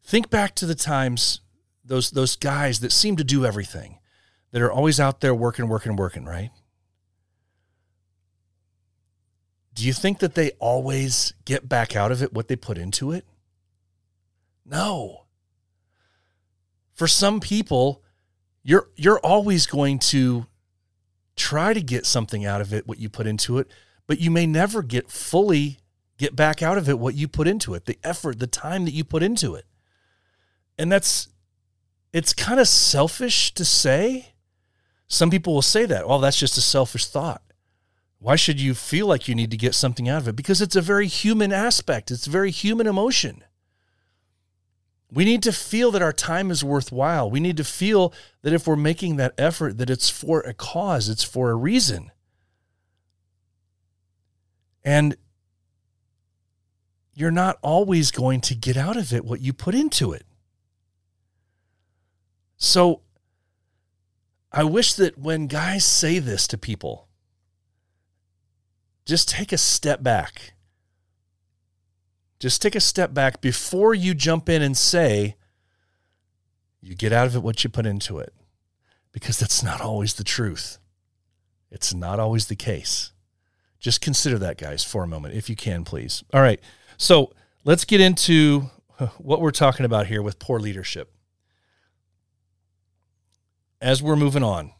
[0.03, 1.43] Think back to the times
[1.85, 3.99] those those guys that seem to do everything,
[4.53, 6.51] that are always out there working, working, working, right?
[9.75, 13.13] Do you think that they always get back out of it what they put into
[13.13, 13.27] it?
[14.65, 15.27] No.
[16.95, 18.03] For some people,
[18.67, 20.47] you're you're always going to
[21.37, 23.71] try to get something out of it what you put into it,
[24.09, 25.79] but you may never get fully
[26.19, 28.91] get back out of it what you put into it, the effort, the time that
[28.91, 29.67] you put into it.
[30.77, 31.29] And that's
[32.13, 34.33] it's kind of selfish to say.
[35.07, 37.43] Some people will say that, well, that's just a selfish thought.
[38.19, 40.35] Why should you feel like you need to get something out of it?
[40.35, 43.45] Because it's a very human aspect, it's a very human emotion.
[45.11, 47.31] We need to feel that our time is worthwhile.
[47.31, 51.09] We need to feel that if we're making that effort, that it's for a cause,
[51.09, 52.11] it's for a reason.
[54.85, 55.17] And
[57.15, 60.25] you're not always going to get out of it what you put into it.
[62.57, 63.03] So
[64.53, 67.09] I wish that when guys say this to people,
[69.05, 70.55] just take a step back.
[72.39, 75.37] Just take a step back before you jump in and say,
[76.81, 78.33] you get out of it what you put into it.
[79.13, 80.79] Because that's not always the truth.
[81.71, 83.13] It's not always the case.
[83.81, 86.23] Just consider that, guys, for a moment, if you can, please.
[86.33, 86.61] All right.
[86.99, 87.33] So
[87.65, 88.71] let's get into
[89.19, 91.13] what we're talking about here with poor leadership.
[93.81, 94.73] As we're moving on.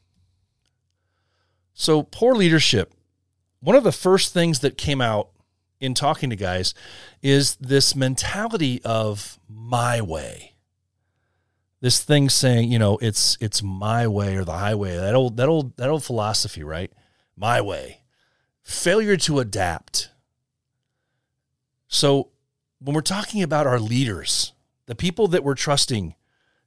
[1.75, 2.95] So, poor leadership
[3.61, 5.31] one of the first things that came out
[5.81, 6.75] in talking to guys
[7.23, 10.55] is this mentality of my way.
[11.81, 14.97] This thing saying, you know, it's it's my way or the highway.
[14.97, 16.91] That old that old that old philosophy, right?
[17.37, 18.01] My way.
[18.63, 20.11] Failure to adapt.
[21.89, 22.31] So
[22.81, 24.53] when we're talking about our leaders,
[24.87, 26.15] the people that we're trusting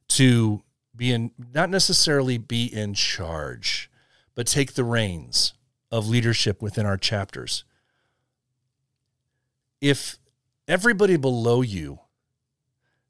[0.08, 0.62] to
[0.94, 3.90] be in not necessarily be in charge,
[4.34, 5.54] but take the reins
[5.90, 7.64] of leadership within our chapters.
[9.80, 10.18] If
[10.68, 12.00] everybody below you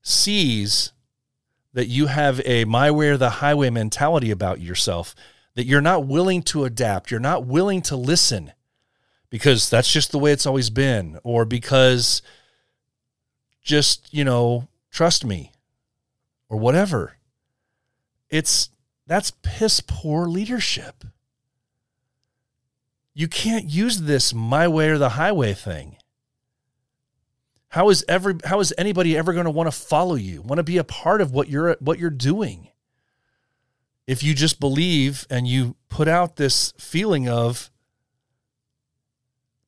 [0.02, 0.92] sees
[1.72, 5.14] that you have a my way or the highway mentality about yourself,
[5.54, 8.52] that you're not willing to adapt, you're not willing to listen
[9.30, 12.20] because that's just the way it's always been, or because
[13.62, 15.52] just, you know, trust me,
[16.48, 17.16] or whatever.
[18.28, 18.70] It's
[19.06, 21.04] that's piss poor leadership.
[23.14, 25.96] You can't use this my way or the highway thing.
[27.70, 30.64] How is every how is anybody ever going to want to follow you, want to
[30.64, 32.68] be a part of what you're what you're doing?
[34.08, 37.70] If you just believe and you put out this feeling of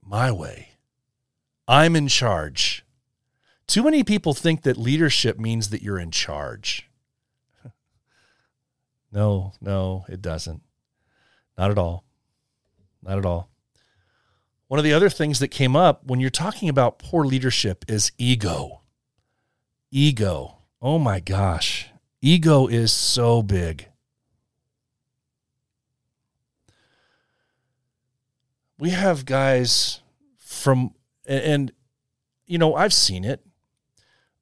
[0.05, 0.71] my way.
[1.69, 2.85] I'm in charge.
[3.69, 6.91] Too many people think that leadership means that you're in charge.
[9.13, 10.63] no, no, it doesn't.
[11.57, 12.05] Not at all.
[13.01, 13.52] Not at all.
[14.73, 18.11] One of the other things that came up when you're talking about poor leadership is
[18.17, 18.81] ego.
[19.91, 20.61] Ego.
[20.81, 21.91] Oh my gosh.
[22.23, 23.89] Ego is so big.
[28.79, 30.01] We have guys
[30.39, 30.95] from,
[31.27, 31.71] and,
[32.47, 33.45] you know, I've seen it,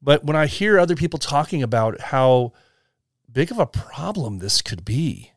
[0.01, 2.53] but when I hear other people talking about how
[3.33, 5.33] big of a problem this could be,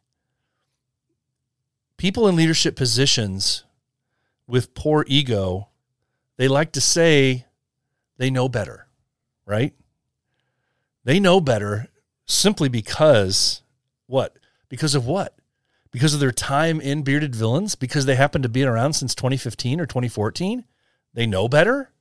[1.98, 3.64] people in leadership positions
[4.48, 5.70] with poor ego,
[6.38, 7.46] they like to say
[8.18, 8.88] they know better,
[9.46, 9.74] right?
[11.04, 11.88] They know better
[12.26, 13.62] simply because
[14.08, 14.38] what?
[14.70, 15.38] Because of what?
[15.92, 17.76] Because of their time in Bearded Villains?
[17.76, 20.64] Because they happen to be around since 2015 or 2014?
[21.14, 21.92] They know better?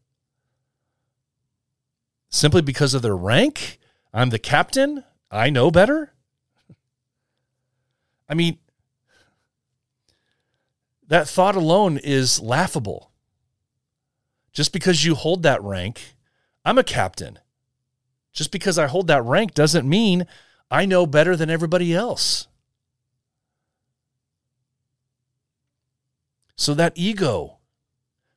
[2.31, 3.79] Simply because of their rank?
[4.15, 5.05] I'm the captain.
[5.31, 6.13] I know better?
[8.29, 8.59] I mean,
[11.09, 13.11] that thought alone is laughable.
[14.53, 16.15] Just because you hold that rank,
[16.65, 17.39] I'm a captain.
[18.33, 20.27] Just because I hold that rank doesn't mean
[20.71, 22.47] I know better than everybody else.
[26.57, 27.59] So that ego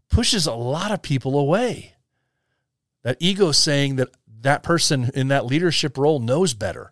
[0.09, 1.93] pushes a lot of people away.
[3.03, 4.09] That ego saying that
[4.41, 6.91] that person in that leadership role knows better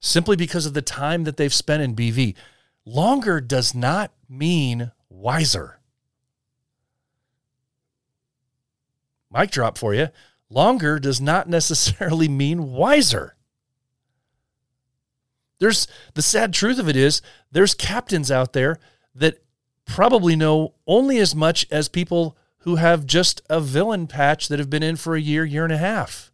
[0.00, 2.34] simply because of the time that they've spent in BV.
[2.88, 5.78] Longer does not mean wiser.
[9.30, 10.08] Mic drop for you.
[10.48, 13.36] Longer does not necessarily mean wiser.
[15.58, 17.20] There's the sad truth of it is
[17.52, 18.78] there's captains out there
[19.14, 19.42] that
[19.84, 24.70] probably know only as much as people who have just a villain patch that have
[24.70, 26.32] been in for a year, year and a half.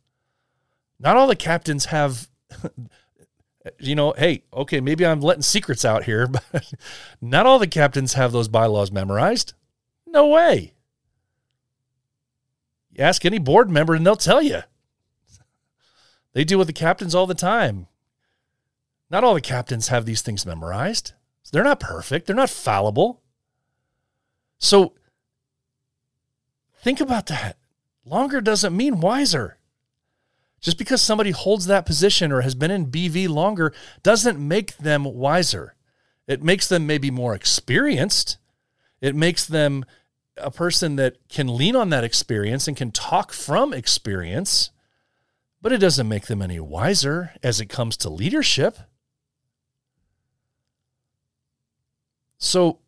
[1.00, 2.28] Not all the captains have
[3.79, 6.73] you know, hey, okay, maybe I'm letting secrets out here, but
[7.21, 9.55] not all the captains have those bylaws memorized.
[10.07, 10.75] No way.
[12.93, 14.61] You ask any board member and they'll tell you.
[16.33, 17.87] They deal with the captains all the time.
[19.11, 21.12] Not all the captains have these things memorized.
[21.53, 23.23] They're not perfect, they're not fallible.
[24.59, 24.95] So
[26.81, 27.57] think about that.
[28.05, 29.59] Longer doesn't mean wiser.
[30.65, 35.05] Just because somebody holds that position or has been in BV longer doesn't make them
[35.05, 35.75] wiser.
[36.27, 38.39] It makes them maybe more experienced.
[39.03, 39.85] It makes them
[40.39, 44.71] a person that can lean on that experience and can talk from experience,
[45.61, 48.79] but it doesn't make them any wiser as it comes to leadership.
[52.39, 52.79] So,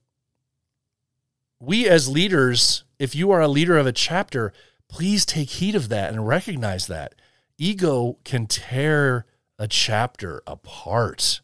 [1.61, 4.55] we as leaders, if you are a leader of a chapter,
[4.89, 7.15] please take heed of that and recognize that
[7.59, 9.27] ego can tear
[9.59, 11.41] a chapter apart.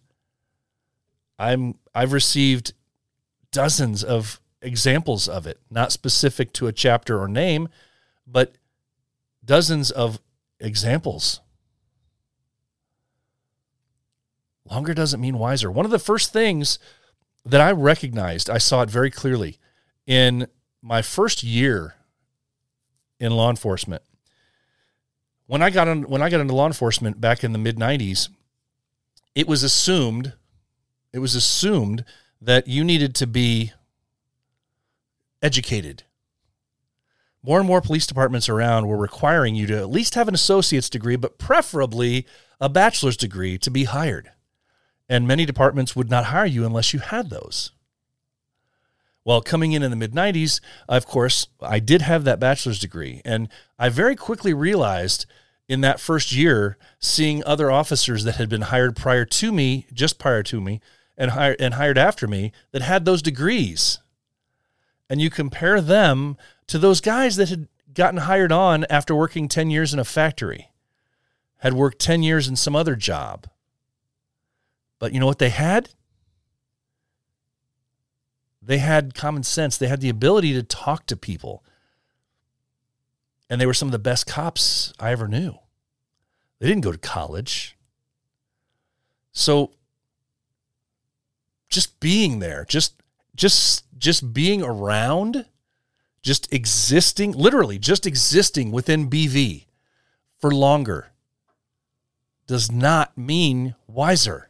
[1.39, 2.75] I'm I've received
[3.51, 7.69] dozens of examples of it, not specific to a chapter or name,
[8.27, 8.55] but
[9.45, 10.21] dozens of
[10.61, 11.41] examples.
[14.71, 15.71] Longer doesn't mean wiser.
[15.71, 16.79] One of the first things
[17.45, 19.59] that I recognized, I saw it very clearly
[20.07, 20.47] in
[20.81, 21.97] my first year
[23.19, 24.03] in law enforcement
[25.53, 28.31] when I got on when I got into law enforcement back in the mid '90s,
[29.35, 30.33] it was assumed
[31.13, 32.07] it was assumed
[32.41, 33.73] that you needed to be
[35.43, 36.05] educated.
[37.43, 40.89] More and more police departments around were requiring you to at least have an associate's
[40.89, 42.27] degree, but preferably
[42.59, 44.31] a bachelor's degree to be hired.
[45.07, 47.73] And many departments would not hire you unless you had those.
[49.23, 53.21] Well, coming in in the mid 90s, of course, I did have that bachelor's degree.
[53.23, 55.27] And I very quickly realized
[55.69, 60.19] in that first year seeing other officers that had been hired prior to me, just
[60.19, 60.81] prior to me,
[61.17, 63.99] and hired and hired after me that had those degrees.
[65.09, 66.37] And you compare them
[66.67, 70.71] to those guys that had gotten hired on after working 10 years in a factory,
[71.59, 73.47] had worked 10 years in some other job.
[74.99, 75.91] But you know what they had?
[78.63, 79.77] They had common sense.
[79.77, 81.65] They had the ability to talk to people.
[83.53, 85.59] And they were some of the best cops I ever knew.
[86.59, 87.77] They didn't go to college.
[89.31, 89.73] So
[91.69, 92.95] just being there, just
[93.37, 95.45] just just being around
[96.23, 99.67] just existing, literally just existing within BV
[100.39, 101.09] for longer
[102.47, 104.49] does not mean wiser.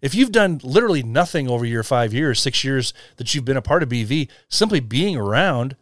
[0.00, 3.62] If you've done literally nothing over your five years, six years that you've been a
[3.62, 5.74] part of BV, simply being around,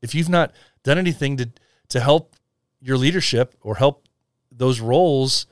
[0.00, 0.52] if you've not
[0.88, 1.50] done anything to,
[1.90, 2.34] to help
[2.80, 4.08] your leadership or help
[4.50, 5.46] those roles,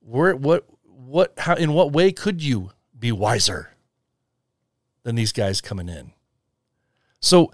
[0.00, 3.70] where, what, what, how, in what way could you be wiser
[5.04, 6.10] than these guys coming in?
[7.20, 7.52] So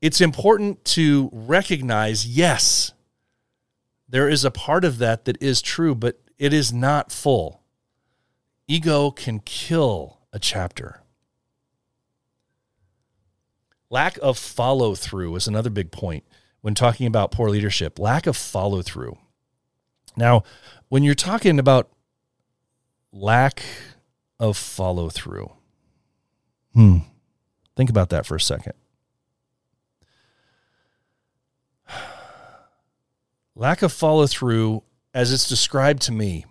[0.00, 2.92] it's important to recognize yes,
[4.08, 7.60] there is a part of that that is true, but it is not full.
[8.66, 11.02] Ego can kill a chapter.
[13.90, 16.24] Lack of follow through is another big point
[16.64, 17.98] when talking about poor leadership.
[17.98, 19.18] Lack of follow through.
[20.16, 20.44] Now,
[20.88, 21.90] when you're talking about
[23.12, 23.62] lack
[24.40, 25.52] of follow through,
[26.72, 27.00] hmm,
[27.76, 28.72] think about that for a second.
[33.54, 36.46] Lack of follow through, as it's described to me,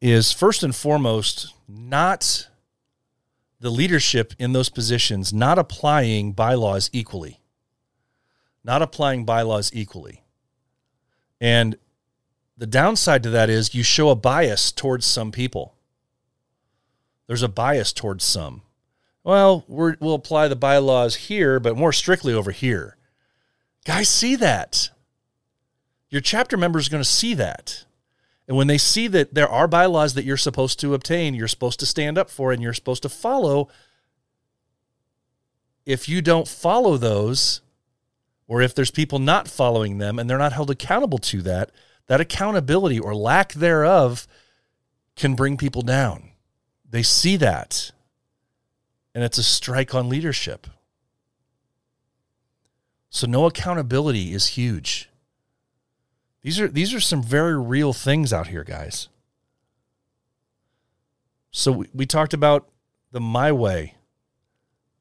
[0.00, 2.48] is first and foremost not
[3.60, 7.42] the leadership in those positions not applying bylaws equally.
[8.64, 10.22] Not applying bylaws equally.
[11.40, 11.76] And
[12.56, 15.74] the downside to that is you show a bias towards some people.
[17.26, 18.62] There's a bias towards some.
[19.22, 22.96] Well, we will apply the bylaws here, but more strictly over here.
[23.84, 24.90] Guys see that.
[26.10, 27.84] Your chapter member is going to see that.
[28.46, 31.80] And when they see that there are bylaws that you're supposed to obtain, you're supposed
[31.80, 33.68] to stand up for, and you're supposed to follow,
[35.86, 37.62] if you don't follow those,
[38.46, 41.70] or if there's people not following them and they're not held accountable to that,
[42.06, 44.26] that accountability or lack thereof
[45.16, 46.30] can bring people down.
[46.88, 47.90] They see that,
[49.14, 50.66] and it's a strike on leadership.
[53.10, 55.08] So, no accountability is huge.
[56.42, 59.08] These are these are some very real things out here, guys.
[61.56, 62.68] So we, we talked about
[63.12, 63.94] the my way,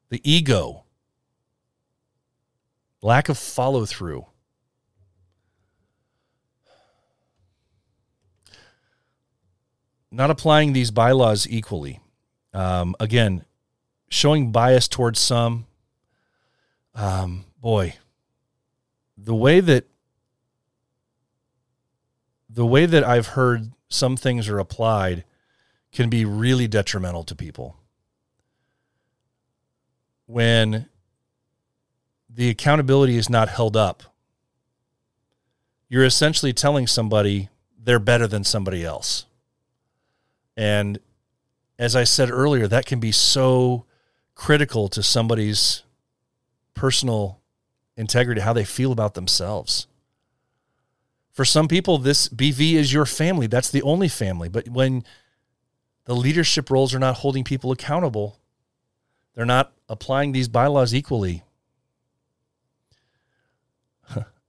[0.10, 0.83] the ego,
[3.04, 4.26] lack of follow through.
[10.10, 12.00] Not applying these bylaws equally.
[12.54, 13.46] Um, again,
[14.10, 15.66] showing bias towards some.
[16.96, 17.96] Um, boy,
[19.18, 19.86] the way that
[22.48, 25.24] the way that I've heard some things are applied
[25.92, 27.78] can be really detrimental to people.
[30.28, 30.88] When
[32.34, 34.04] the accountability is not held up,
[35.88, 39.26] you're essentially telling somebody they're better than somebody else.
[40.58, 41.00] And
[41.78, 43.86] as I said earlier, that can be so
[44.36, 45.84] critical to somebody's
[46.74, 47.40] personal
[47.96, 49.88] integrity, how they feel about themselves.
[51.32, 53.48] For some people, this BV is your family.
[53.48, 54.50] That's the only family.
[54.50, 55.04] But when
[56.06, 58.40] the leadership roles are not holding people accountable,
[59.34, 61.44] they're not applying these bylaws equally.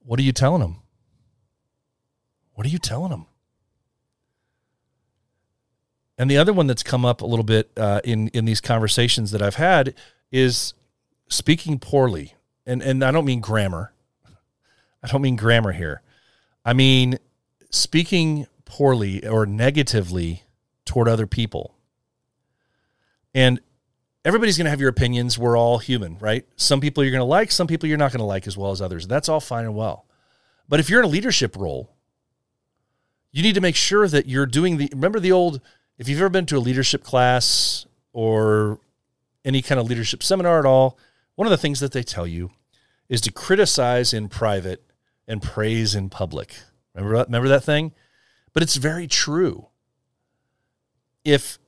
[0.04, 0.76] What are you telling them?
[2.54, 3.26] What are you telling them?
[6.16, 9.32] And the other one that's come up a little bit uh, in in these conversations
[9.32, 9.94] that I've had
[10.30, 10.74] is
[11.28, 12.34] speaking poorly,
[12.64, 13.92] and and I don't mean grammar.
[15.02, 16.02] I don't mean grammar here.
[16.64, 17.18] I mean,
[17.70, 20.44] speaking poorly or negatively
[20.84, 21.74] toward other people.
[23.34, 23.60] And
[24.24, 25.38] everybody's going to have your opinions.
[25.38, 26.46] We're all human, right?
[26.56, 28.70] Some people you're going to like, some people you're not going to like as well
[28.70, 29.06] as others.
[29.06, 30.06] That's all fine and well.
[30.68, 31.90] But if you're in a leadership role,
[33.32, 35.60] you need to make sure that you're doing the remember the old
[35.98, 38.80] if you've ever been to a leadership class or
[39.44, 40.98] any kind of leadership seminar at all,
[41.34, 42.50] one of the things that they tell you
[43.08, 44.84] is to criticize in private
[45.28, 46.54] and praise in public.
[46.94, 47.92] Remember, remember that thing?
[48.52, 49.66] But it's very true.
[51.24, 51.58] If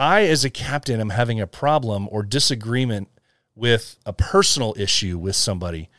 [0.00, 3.08] I, as a captain, am having a problem or disagreement
[3.54, 5.90] with a personal issue with somebody,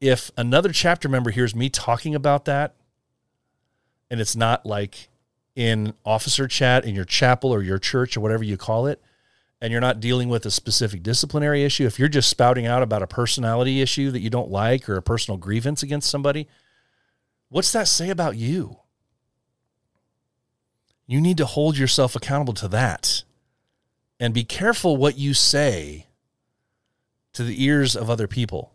[0.00, 2.76] if another chapter member hears me talking about that,
[4.08, 5.08] and it's not like
[5.56, 9.02] in officer chat in your chapel or your church or whatever you call it,
[9.60, 13.02] and you're not dealing with a specific disciplinary issue, if you're just spouting out about
[13.02, 16.46] a personality issue that you don't like or a personal grievance against somebody,
[17.48, 18.76] what's that say about you?
[21.06, 23.24] You need to hold yourself accountable to that
[24.18, 26.06] and be careful what you say
[27.32, 28.72] to the ears of other people.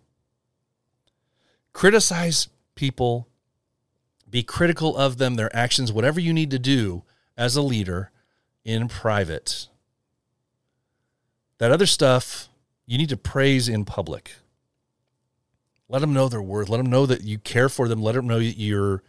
[1.73, 3.27] Criticize people,
[4.30, 7.03] be critical of them, their actions, whatever you need to do
[7.38, 8.11] as a leader
[8.63, 9.69] in private
[11.59, 12.49] that other stuff
[12.88, 14.32] you need to praise in public.
[15.88, 16.69] Let them know their worth.
[16.69, 18.01] Let them know that you care for them.
[18.01, 19.03] Let them know that you're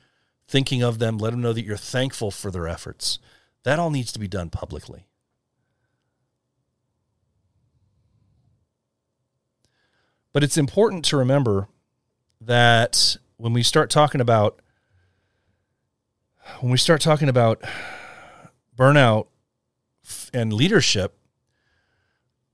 [0.50, 1.16] thinking of them.
[1.16, 3.20] Let them know that you're thankful for their efforts.
[3.62, 5.06] That all needs to be done publicly.
[10.32, 11.68] But it's important to remember
[12.40, 14.60] that when we start talking about
[16.60, 17.62] when we start talking about
[18.76, 19.28] burnout
[20.34, 21.16] and leadership,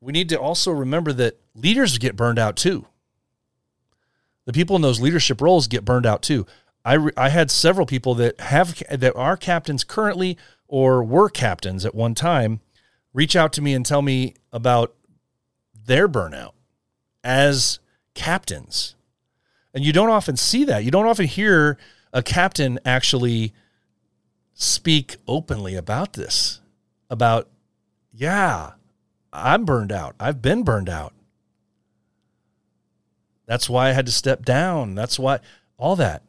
[0.00, 2.86] we need to also remember that leaders get burned out too.
[4.44, 6.46] The people in those leadership roles get burned out too.
[6.86, 11.84] I, re- I had several people that have that are captains currently or were captains
[11.84, 12.60] at one time
[13.12, 14.94] reach out to me and tell me about
[15.74, 16.52] their burnout
[17.24, 17.80] as
[18.14, 18.94] captains.
[19.74, 20.84] And you don't often see that.
[20.84, 21.76] You don't often hear
[22.12, 23.52] a captain actually
[24.54, 26.60] speak openly about this
[27.10, 27.48] about
[28.12, 28.72] yeah,
[29.32, 30.14] I'm burned out.
[30.20, 31.12] I've been burned out.
[33.46, 34.94] That's why I had to step down.
[34.94, 35.40] That's why
[35.76, 36.22] all that.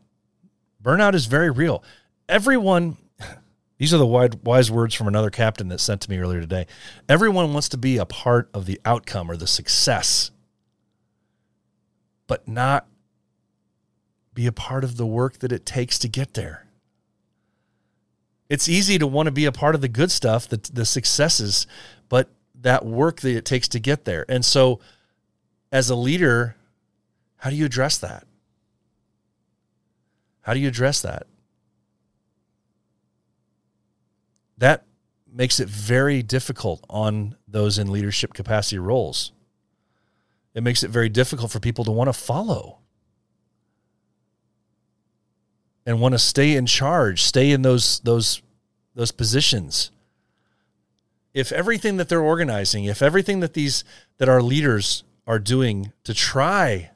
[0.87, 1.83] Burnout is very real.
[2.29, 2.95] Everyone,
[3.77, 6.65] these are the wide, wise words from another captain that sent to me earlier today.
[7.09, 10.31] Everyone wants to be a part of the outcome or the success,
[12.25, 12.87] but not
[14.33, 16.67] be a part of the work that it takes to get there.
[18.49, 21.67] It's easy to want to be a part of the good stuff, the, the successes,
[22.07, 22.29] but
[22.61, 24.25] that work that it takes to get there.
[24.29, 24.79] And so,
[25.69, 26.55] as a leader,
[27.37, 28.25] how do you address that?
[30.47, 31.27] How do you address that?
[34.57, 34.85] That
[35.29, 39.33] makes it very difficult on those in leadership capacity roles.
[40.53, 42.77] It makes it very difficult for people to want to follow
[45.85, 48.41] and want to stay in charge, stay in those those
[48.95, 49.91] those positions
[51.33, 53.83] if everything that they're organizing, if everything that these
[54.17, 56.91] that our leaders are doing to try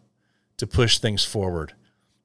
[0.55, 1.73] to push things forward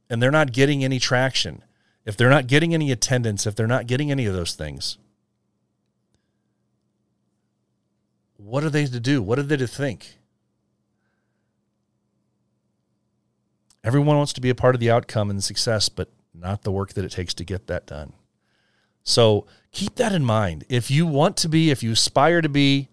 [0.09, 1.62] and they're not getting any traction,
[2.04, 4.98] if they're not getting any attendance, if they're not getting any of those things,
[8.36, 9.22] what are they to do?
[9.22, 10.18] What are they to think?
[13.82, 16.92] Everyone wants to be a part of the outcome and success, but not the work
[16.94, 18.12] that it takes to get that done.
[19.02, 20.64] So keep that in mind.
[20.68, 22.88] If you want to be, if you aspire to be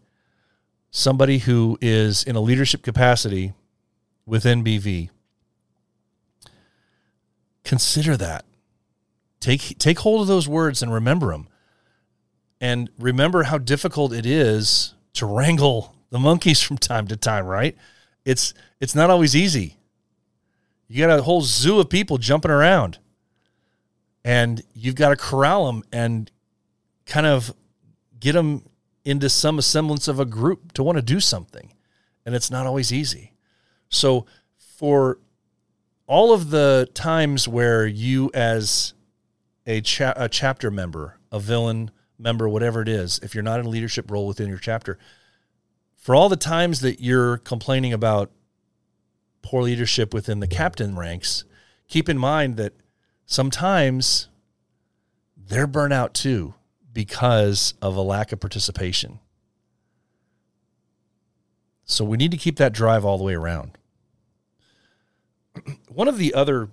[0.92, 3.54] somebody who is in a leadership capacity
[4.26, 5.10] within BV,
[7.64, 8.46] consider that.
[9.40, 11.48] Take take hold of those words and remember them.
[12.62, 17.76] And remember how difficult it is to wrangle the monkeys from time to time, right?
[18.26, 19.78] It's it's not always easy.
[20.88, 23.00] You got a whole zoo of people jumping around
[24.24, 26.32] and you've got to corral them and
[27.06, 27.54] kind of
[28.20, 28.64] get them
[29.04, 31.74] into some semblance of a group to want to do something.
[32.26, 33.34] And it's not always easy.
[33.90, 34.26] So,
[34.58, 35.20] for
[36.14, 38.94] all of the times where you, as
[39.66, 41.90] a, cha- a chapter member, a villain
[42.20, 45.00] member, whatever it is, if you're not in a leadership role within your chapter,
[45.98, 48.30] for all the times that you're complaining about
[49.42, 51.46] poor leadership within the captain ranks,
[51.88, 52.74] keep in mind that
[53.26, 54.28] sometimes
[55.36, 56.54] they're burnout too
[56.94, 59.18] because of a lack of participation.
[61.86, 63.80] So we need to keep that drive all the way around.
[65.90, 66.70] One of the other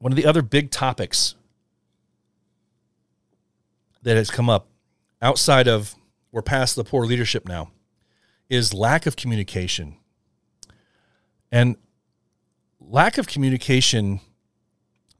[0.00, 1.34] one of the other big topics
[4.02, 4.68] that has come up
[5.20, 5.96] outside of
[6.30, 7.72] we're past the poor leadership now
[8.48, 9.96] is lack of communication.
[11.50, 11.76] And
[12.78, 14.20] lack of communication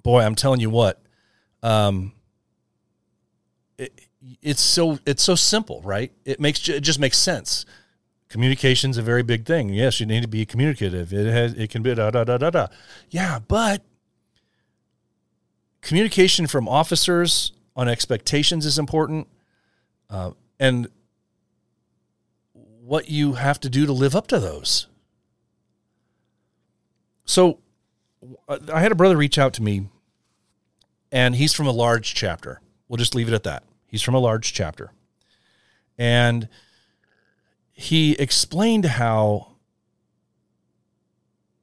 [0.03, 1.03] boy, I'm telling you what,
[1.63, 2.13] um,
[3.77, 4.09] it,
[4.41, 6.13] it's so it's so simple, right?
[6.25, 7.67] It makes it just makes sense.
[8.29, 9.71] Communication's a very big thing.
[9.71, 11.13] Yes, you need to be communicative.
[11.13, 12.67] It has it can be da da da da da.
[13.11, 13.83] Yeah, but
[15.81, 19.29] communication from officers on expectations is important,
[20.11, 20.89] uh, and
[22.53, 24.89] what you have to do to live up to those.
[27.25, 27.61] So
[28.49, 29.89] I had a brother reach out to me,
[31.13, 32.61] and he's from a large chapter.
[32.89, 33.65] We'll just leave it at that.
[33.87, 34.93] He's from a large chapter.
[35.97, 36.49] And
[37.81, 39.53] he explained how,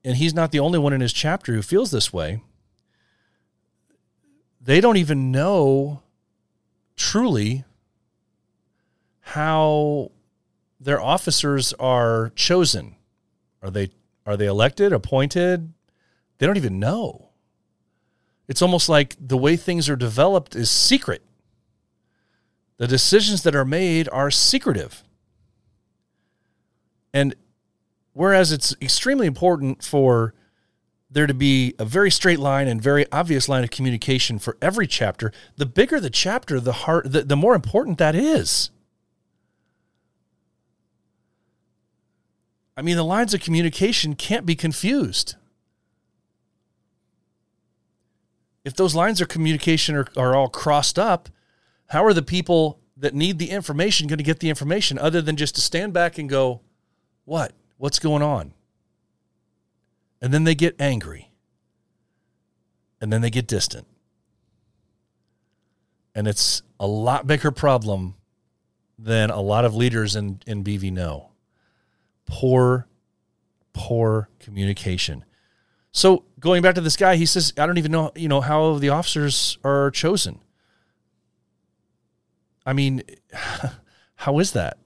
[0.06, 2.42] and he's not the only one in his chapter who feels this way.
[4.62, 6.04] They don't even know
[6.96, 7.66] truly
[9.20, 10.12] how
[10.80, 12.96] their officers are chosen.
[13.62, 13.90] Are they
[14.26, 15.74] are they elected, appointed,
[16.38, 17.28] they don't even know.
[18.48, 21.24] It's almost like the way things are developed is secret.
[22.78, 25.04] The decisions that are made are secretive.
[27.16, 27.34] And
[28.12, 30.34] whereas it's extremely important for
[31.10, 34.86] there to be a very straight line and very obvious line of communication for every
[34.86, 38.70] chapter, the bigger the chapter, the hard, the, the more important that is.
[42.76, 45.36] I mean, the lines of communication can't be confused.
[48.66, 51.30] If those lines of communication are, are all crossed up,
[51.88, 55.38] how are the people that need the information going to get the information other than
[55.38, 56.60] just to stand back and go,
[57.26, 57.54] What?
[57.78, 58.54] What's going on?
[60.22, 61.32] And then they get angry.
[63.02, 63.88] And then they get distant.
[66.16, 68.16] And it's a lot bigger problem
[68.98, 71.32] than a lot of leaders in, in BV know.
[72.26, 72.88] Poor,
[73.74, 75.26] poor communication.
[75.92, 78.78] So going back to this guy, he says, I don't even know, you know, how
[78.78, 80.40] the officers are chosen.
[82.66, 83.04] I mean,
[84.16, 84.78] how is that?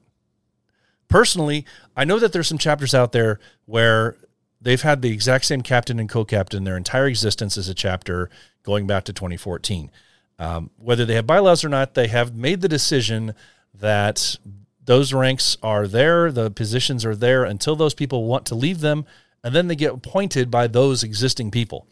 [1.10, 4.16] Personally, I know that there's some chapters out there where
[4.60, 8.30] they've had the exact same captain and co-captain their entire existence as a chapter
[8.62, 9.90] going back to 2014.
[10.38, 13.34] Um, whether they have bylaws or not, they have made the decision
[13.74, 14.36] that
[14.84, 19.04] those ranks are there, the positions are there until those people want to leave them,
[19.42, 21.86] and then they get appointed by those existing people.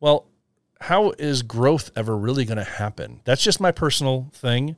[0.00, 0.26] Well,
[0.80, 3.20] how is growth ever really going to happen?
[3.24, 4.76] That's just my personal thing.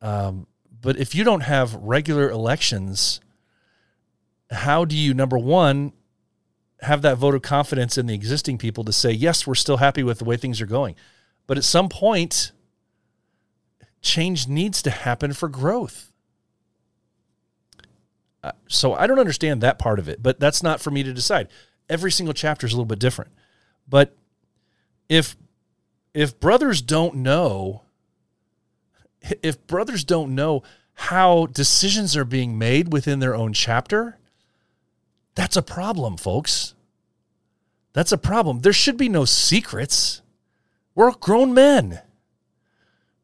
[0.00, 0.46] Um,
[0.80, 3.20] but if you don't have regular elections,
[4.50, 5.92] how do you, number one,
[6.80, 10.02] have that vote of confidence in the existing people to say, yes, we're still happy
[10.02, 10.94] with the way things are going?
[11.46, 12.52] But at some point,
[14.00, 16.12] change needs to happen for growth.
[18.42, 21.12] Uh, so I don't understand that part of it, but that's not for me to
[21.12, 21.48] decide.
[21.88, 23.32] Every single chapter is a little bit different.
[23.88, 24.16] But
[25.08, 25.36] if
[26.14, 27.82] if brothers don't know
[29.42, 30.62] if brothers don't know
[30.94, 34.18] how decisions are being made within their own chapter,
[35.34, 36.74] that's a problem, folks.
[37.92, 38.60] That's a problem.
[38.60, 40.22] There should be no secrets.
[40.94, 42.00] We're all grown men.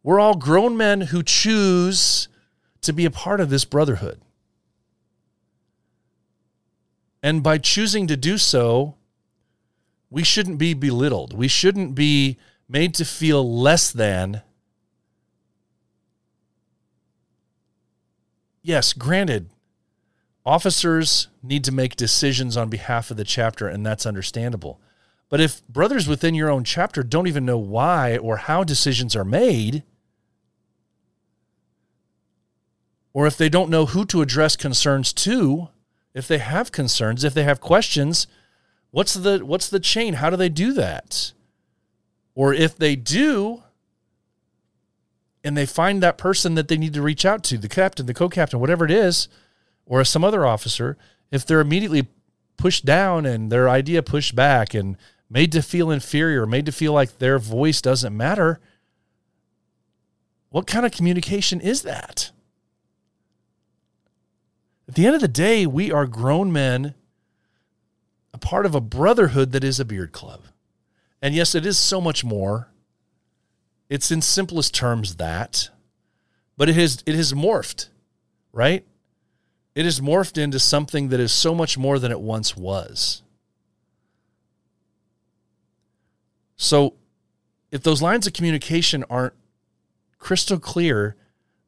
[0.03, 2.29] We're all grown men who choose
[2.83, 4.21] to be a part of this brotherhood.
[7.23, 8.97] And by choosing to do so,
[10.11, 11.33] we shouldn't be belittled.
[11.33, 12.37] We shouldn't be
[12.69, 14.43] made to feel less than
[18.65, 19.51] yes, granted,
[20.45, 24.81] officers need to make decisions on behalf of the chapter, and that's understandable.
[25.29, 29.25] But if brothers within your own chapter don't even know why or how decisions are
[29.25, 29.85] made,
[33.13, 35.69] or if they don't know who to address concerns to,
[36.15, 38.27] if they have concerns, if they have questions,
[38.91, 40.15] what's the what's the chain?
[40.15, 41.33] How do they do that?
[42.35, 43.64] Or if they do,
[45.45, 48.15] and they find that person that they need to reach out to, the captain, the
[48.15, 49.29] co-captain, whatever it is,
[49.85, 50.97] or some other officer,
[51.31, 52.09] if they're immediately
[52.57, 54.97] pushed down and their idea pushed back and
[55.29, 58.59] made to feel inferior, made to feel like their voice doesn't matter,
[60.49, 62.31] what kind of communication is that?
[64.89, 66.95] At the end of the day, we are grown men,
[68.33, 70.43] a part of a brotherhood that is a beard club.
[71.21, 72.69] And yes, it is so much more
[73.89, 75.69] it's in simplest terms that,
[76.57, 77.89] but it has it has morphed,
[78.53, 78.85] right?
[79.75, 83.23] It has morphed into something that is so much more than it once was.
[86.57, 86.95] So,
[87.73, 89.35] if those lines of communication aren't
[90.19, 91.17] crystal clear,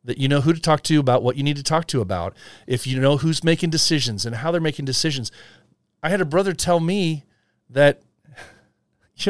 [0.05, 2.35] that you know who to talk to about what you need to talk to about,
[2.67, 5.33] if you know who's making decisions and how they're making decisions.
[6.03, 7.25] I had a brother tell me
[7.69, 8.03] that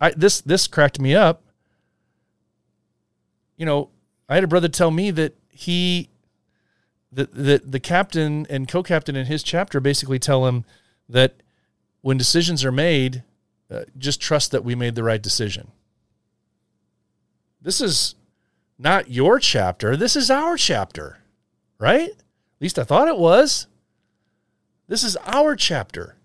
[0.00, 1.43] I, this this cracked me up
[3.56, 3.90] you know,
[4.28, 6.10] I had a brother tell me that he,
[7.12, 10.64] that the, the captain and co-captain in his chapter basically tell him
[11.08, 11.42] that
[12.00, 13.22] when decisions are made,
[13.70, 15.70] uh, just trust that we made the right decision.
[17.60, 18.14] This is
[18.78, 19.96] not your chapter.
[19.96, 21.18] This is our chapter,
[21.78, 22.10] right?
[22.10, 23.66] At least I thought it was.
[24.86, 26.16] This is our chapter.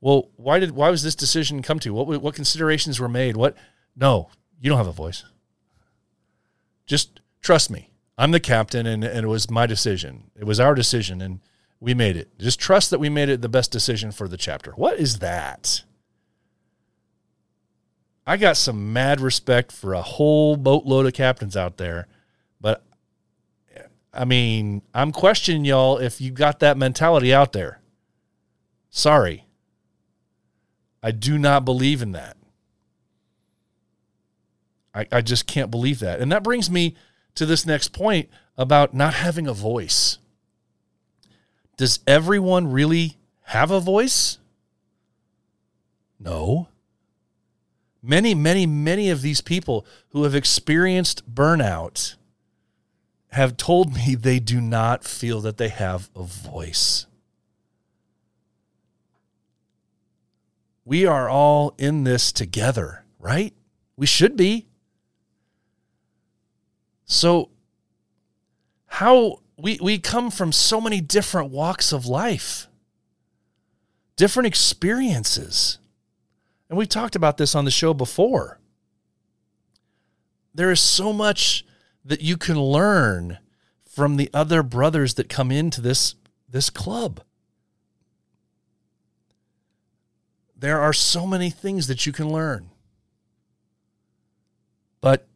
[0.00, 1.94] Well, why did why was this decision come to?
[1.94, 3.36] What what considerations were made?
[3.36, 3.56] What?
[3.96, 4.28] No,
[4.60, 5.24] you don't have a voice.
[6.86, 7.90] Just trust me.
[8.18, 10.30] I'm the captain and, and it was my decision.
[10.38, 11.40] It was our decision and
[11.80, 12.38] we made it.
[12.38, 14.72] Just trust that we made it the best decision for the chapter.
[14.72, 15.82] What is that?
[18.26, 22.06] I got some mad respect for a whole boatload of captains out there,
[22.60, 22.84] but
[24.14, 27.80] I mean, I'm questioning y'all if you got that mentality out there.
[28.90, 29.46] Sorry.
[31.02, 32.36] I do not believe in that.
[34.94, 36.20] I, I just can't believe that.
[36.20, 36.96] And that brings me
[37.34, 40.18] to this next point about not having a voice.
[41.76, 44.38] Does everyone really have a voice?
[46.20, 46.68] No.
[48.02, 52.16] Many, many, many of these people who have experienced burnout
[53.30, 57.06] have told me they do not feel that they have a voice.
[60.84, 63.54] We are all in this together, right?
[63.96, 64.66] We should be.
[67.12, 67.50] So,
[68.86, 72.68] how we, we come from so many different walks of life,
[74.16, 75.78] different experiences.
[76.70, 78.60] And we've talked about this on the show before.
[80.54, 81.66] There is so much
[82.02, 83.36] that you can learn
[83.84, 86.14] from the other brothers that come into this,
[86.48, 87.20] this club.
[90.56, 92.70] There are so many things that you can learn.
[95.02, 95.28] But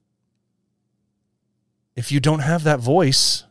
[1.97, 3.45] if you don't have that voice,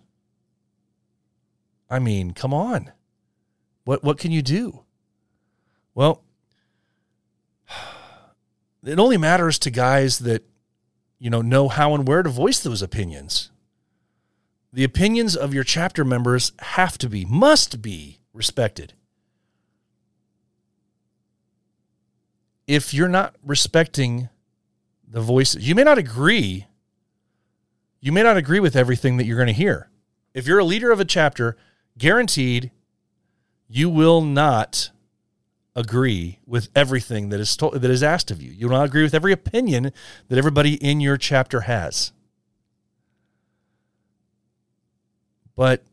[1.90, 2.92] I mean, come on.
[3.84, 4.84] What what can you do?
[5.94, 6.24] Well,
[8.84, 10.44] it only matters to guys that
[11.20, 13.52] you know know how and where to voice those opinions.
[14.72, 18.94] The opinions of your chapter members have to be, must be respected.
[22.68, 24.28] If you're not respecting
[25.08, 26.68] the voices, you may not agree.
[28.06, 29.90] You may not agree with everything that you're going to hear.
[30.36, 31.58] If you're a leader of a chapter,
[31.98, 32.70] guaranteed
[33.68, 34.92] you will not
[35.76, 38.52] agree with everything that is that is asked of you.
[38.52, 39.92] You will not agree with every opinion
[40.28, 42.12] that everybody in your chapter has.
[45.56, 45.84] But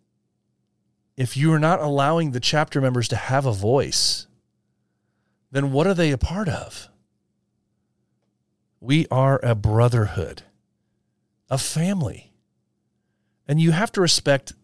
[1.17, 4.27] if you are not allowing the chapter members to have a voice,
[5.51, 6.91] then what are they a part of?
[8.81, 10.43] We are a brotherhood,
[11.53, 12.33] a family.
[13.47, 14.55] And you have to respect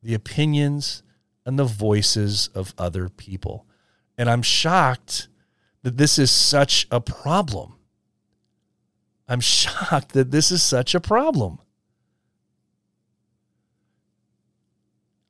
[0.00, 1.02] the opinions
[1.44, 3.66] and the voices of other people.
[4.16, 5.26] And I'm shocked
[5.82, 7.74] that this is such a problem.
[9.26, 11.58] I'm shocked that this is such a problem.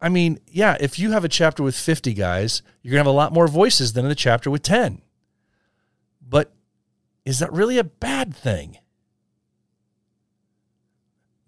[0.03, 3.15] I mean, yeah, if you have a chapter with 50 guys, you're going to have
[3.15, 5.01] a lot more voices than in the chapter with 10.
[6.27, 6.53] But
[7.25, 8.79] is that really a bad thing?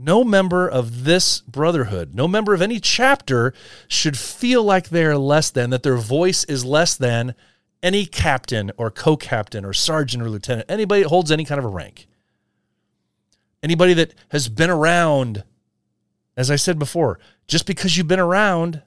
[0.04, 3.54] No member of this brotherhood, no member of any chapter
[3.86, 7.36] should feel like they're less than, that their voice is less than
[7.84, 11.64] any captain or co captain or sergeant or lieutenant, anybody that holds any kind of
[11.64, 12.08] a rank.
[13.62, 15.44] Anybody that has been around,
[16.36, 18.82] as I said before, just because you've been around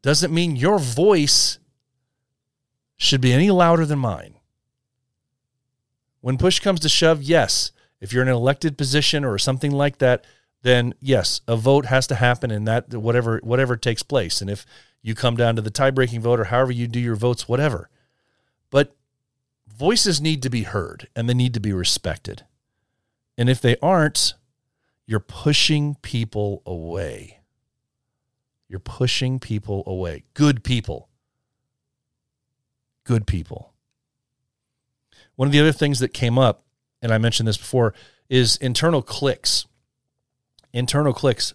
[0.00, 1.58] doesn't mean your voice
[2.96, 4.36] should be any louder than mine.
[6.22, 9.98] When push comes to shove, yes, if you're in an elected position or something like
[9.98, 10.24] that,
[10.62, 14.40] then yes, a vote has to happen and that whatever whatever takes place.
[14.40, 14.66] And if
[15.02, 17.88] you come down to the tie-breaking vote or however you do your votes, whatever.
[18.70, 18.96] But
[19.68, 22.44] voices need to be heard and they need to be respected.
[23.36, 24.34] And if they aren't,
[25.06, 27.38] you're pushing people away.
[28.68, 30.24] You're pushing people away.
[30.34, 31.08] Good people.
[33.04, 33.72] Good people.
[35.36, 36.62] One of the other things that came up
[37.02, 37.94] and I mentioned this before,
[38.28, 39.66] is internal cliques.
[40.72, 41.54] Internal cliques.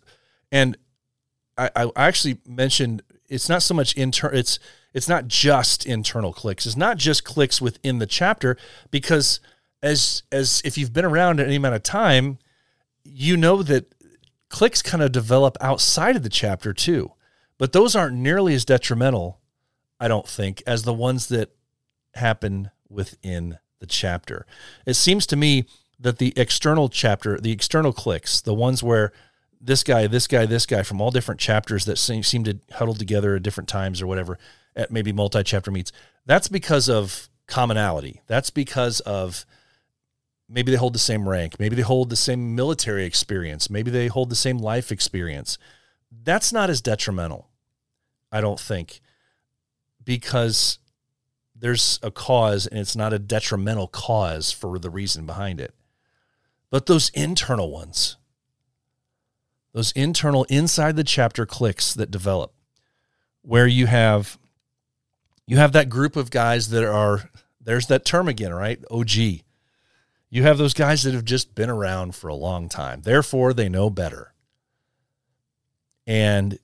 [0.51, 0.77] And
[1.57, 4.59] I, I actually mentioned it's not so much internal it's
[4.93, 6.65] it's not just internal cliques.
[6.65, 8.57] It's not just cliques within the chapter
[8.91, 9.39] because
[9.81, 12.37] as as if you've been around any amount of time,
[13.03, 13.93] you know that
[14.49, 17.11] cliques kind of develop outside of the chapter too.
[17.57, 19.39] But those aren't nearly as detrimental,
[19.99, 21.55] I don't think, as the ones that
[22.15, 24.45] happen within the chapter.
[24.85, 25.65] It seems to me
[25.99, 29.11] that the external chapter, the external cliques, the ones where
[29.59, 32.95] this guy, this guy, this guy from all different chapters that seem, seem to huddle
[32.95, 34.39] together at different times or whatever
[34.73, 35.91] at maybe multi chapter meets,
[36.25, 38.21] that's because of commonality.
[38.27, 39.45] That's because of
[40.47, 44.07] maybe they hold the same rank, maybe they hold the same military experience, maybe they
[44.07, 45.57] hold the same life experience.
[46.09, 47.49] That's not as detrimental,
[48.31, 49.01] I don't think,
[50.05, 50.79] because
[51.63, 55.73] there's a cause and it's not a detrimental cause for the reason behind it.
[56.69, 58.17] But those internal ones,
[59.71, 62.51] those internal inside the chapter cliques that develop,
[63.43, 64.37] where you have
[65.47, 67.29] you have that group of guys that are
[67.61, 68.83] there's that term again, right?
[68.91, 69.11] OG.
[70.29, 73.03] You have those guys that have just been around for a long time.
[73.03, 74.33] Therefore, they know better.
[76.05, 76.59] And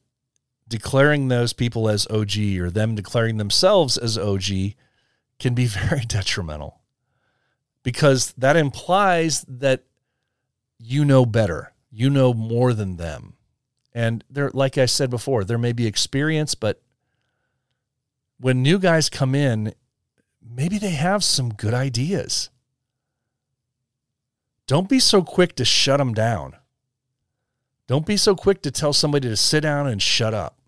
[0.67, 4.73] declaring those people as OG or them declaring themselves as OG
[5.39, 6.79] can be very detrimental
[7.83, 9.83] because that implies that
[10.77, 11.73] you know better.
[11.91, 13.33] You know more than them.
[13.93, 16.81] And there, like I said before, there may be experience, but
[18.39, 19.73] when new guys come in,
[20.41, 22.49] maybe they have some good ideas.
[24.67, 26.55] Don't be so quick to shut them down.
[27.87, 30.59] Don't be so quick to tell somebody to sit down and shut up.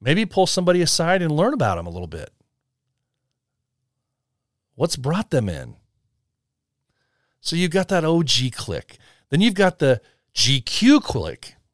[0.00, 2.30] Maybe pull somebody aside and learn about them a little bit.
[4.74, 5.76] What's brought them in?
[7.40, 8.98] So you've got that OG clique.
[9.30, 10.00] Then you've got the
[10.34, 11.54] GQ clique.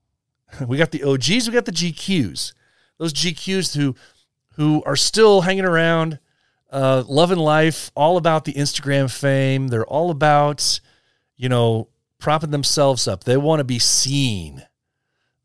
[0.66, 2.54] We got the OGs, we got the GQs.
[2.98, 3.94] Those GQs who
[4.54, 6.18] who are still hanging around,
[6.70, 9.68] uh, loving life, all about the Instagram fame.
[9.68, 10.80] They're all about,
[11.36, 11.88] you know,
[12.18, 13.24] propping themselves up.
[13.24, 14.66] They want to be seen.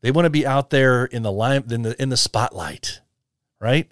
[0.02, 3.00] They want to be out there in the line in the in the spotlight,
[3.60, 3.88] right?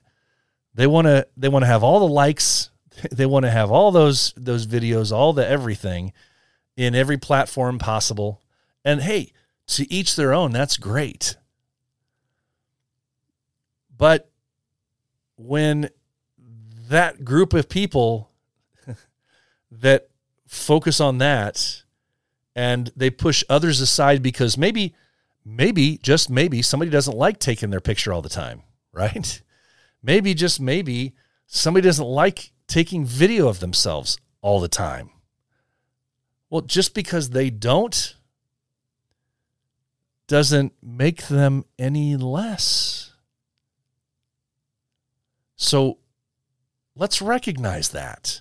[0.75, 2.71] They want to they want to have all the likes.
[3.11, 6.13] They want to have all those those videos, all the everything
[6.77, 8.41] in every platform possible.
[8.85, 9.33] And hey,
[9.69, 11.37] to each their own, that's great.
[13.97, 14.31] But
[15.37, 15.91] when
[16.89, 18.31] that group of people
[19.71, 20.09] that
[20.47, 21.83] focus on that
[22.55, 24.95] and they push others aside because maybe
[25.45, 29.43] maybe just maybe somebody doesn't like taking their picture all the time, right?
[30.03, 31.15] Maybe just maybe
[31.47, 35.11] somebody doesn't like taking video of themselves all the time.
[36.51, 38.17] Well, just because they don't
[40.27, 43.13] doesn't make them any less.
[45.57, 45.99] So
[46.97, 48.41] let's recognize that.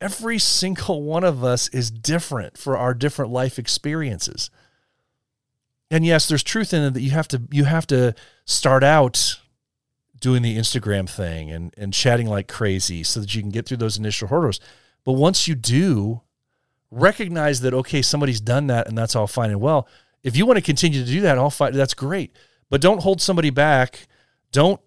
[0.00, 4.50] Every single one of us is different for our different life experiences.
[5.90, 8.14] And yes, there's truth in it that you have to you have to
[8.44, 9.40] start out
[10.20, 13.76] doing the Instagram thing and, and chatting like crazy so that you can get through
[13.78, 14.60] those initial hurdles.
[15.04, 16.22] But once you do,
[16.90, 19.88] recognize that okay, somebody's done that and that's all fine and well.
[20.22, 22.34] If you want to continue to do that, all fine, that's great.
[22.70, 24.06] But don't hold somebody back.
[24.52, 24.80] Don't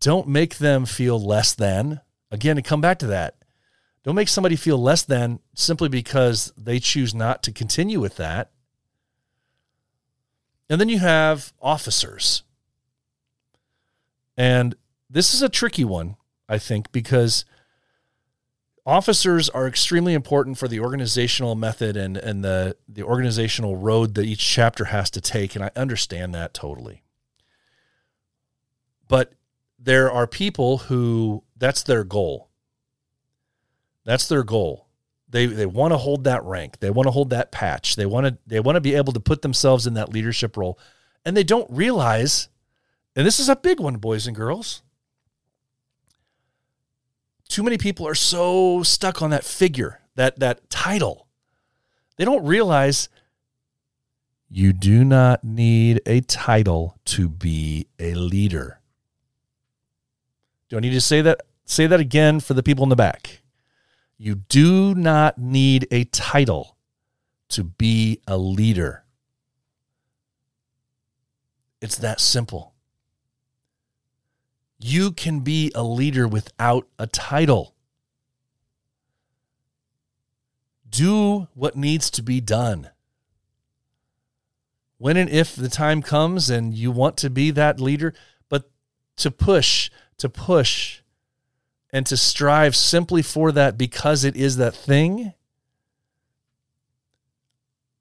[0.00, 2.00] don't make them feel less than.
[2.30, 3.36] Again, to come back to that.
[4.04, 8.50] Don't make somebody feel less than simply because they choose not to continue with that.
[10.70, 12.42] And then you have officers.
[14.38, 14.76] And
[15.10, 16.16] this is a tricky one,
[16.48, 17.44] I think, because
[18.86, 24.24] officers are extremely important for the organizational method and, and the, the organizational road that
[24.24, 25.56] each chapter has to take.
[25.56, 27.02] And I understand that totally.
[29.08, 29.32] But
[29.76, 32.48] there are people who that's their goal.
[34.04, 34.86] That's their goal.
[35.28, 36.80] They they want to hold that rank.
[36.80, 37.96] They want to hold that patch.
[37.96, 40.78] They want to they want to be able to put themselves in that leadership role.
[41.24, 42.48] And they don't realize
[43.18, 44.80] and this is a big one boys and girls.
[47.48, 51.26] Too many people are so stuck on that figure, that that title.
[52.16, 53.08] They don't realize
[54.48, 58.80] you do not need a title to be a leader.
[60.68, 61.40] Do I need to say that?
[61.64, 63.42] Say that again for the people in the back.
[64.16, 66.76] You do not need a title
[67.48, 69.02] to be a leader.
[71.80, 72.74] It's that simple.
[74.78, 77.74] You can be a leader without a title.
[80.88, 82.90] Do what needs to be done.
[84.98, 88.14] When and if the time comes and you want to be that leader,
[88.48, 88.70] but
[89.16, 91.00] to push, to push
[91.90, 95.32] and to strive simply for that because it is that thing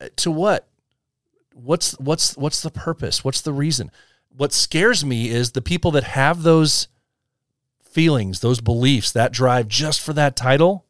[0.01, 0.67] eh, to what
[1.53, 3.89] what's what's what's the purpose what's the reason
[4.37, 6.87] what scares me is the people that have those
[7.81, 10.85] feelings those beliefs that drive just for that title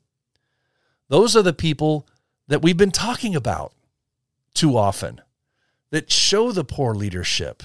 [1.07, 2.05] those are the people
[2.47, 3.73] that we've been talking about
[4.53, 5.21] too often
[5.89, 7.63] that show the poor leadership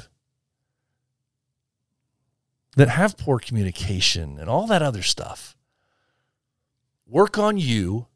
[2.76, 5.57] that have poor communication and all that other stuff.
[7.07, 8.07] Work on you,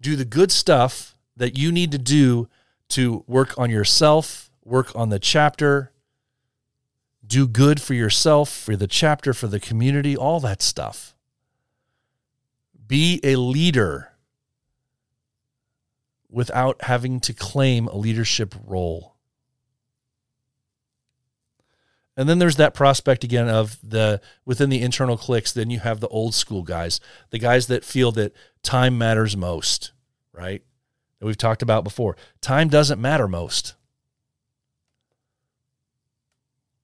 [0.00, 2.48] do the good stuff that you need to do
[2.90, 5.91] to work on yourself, work on the chapter,
[7.26, 11.14] do good for yourself, for the chapter, for the community, all that stuff.
[12.86, 14.12] Be a leader
[16.28, 19.12] without having to claim a leadership role.
[22.16, 25.52] And then there's that prospect again of the within the internal cliques.
[25.52, 27.00] Then you have the old school guys,
[27.30, 29.92] the guys that feel that time matters most,
[30.32, 30.62] right?
[31.18, 32.16] That we've talked about before.
[32.40, 33.74] Time doesn't matter most.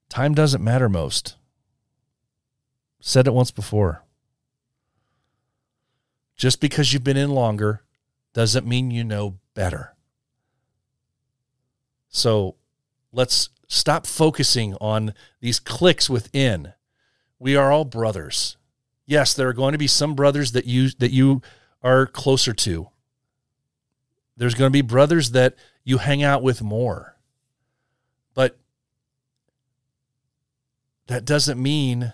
[0.09, 1.35] Time doesn't matter most.
[2.99, 4.03] Said it once before.
[6.35, 7.83] Just because you've been in longer
[8.33, 9.95] doesn't mean you know better.
[12.09, 12.55] So
[13.11, 16.73] let's stop focusing on these cliques within.
[17.37, 18.57] We are all brothers.
[19.05, 21.41] Yes, there are going to be some brothers that you that you
[21.81, 22.89] are closer to.
[24.35, 27.17] There's going to be brothers that you hang out with more.
[28.33, 28.57] But
[31.09, 32.13] that doesn't mean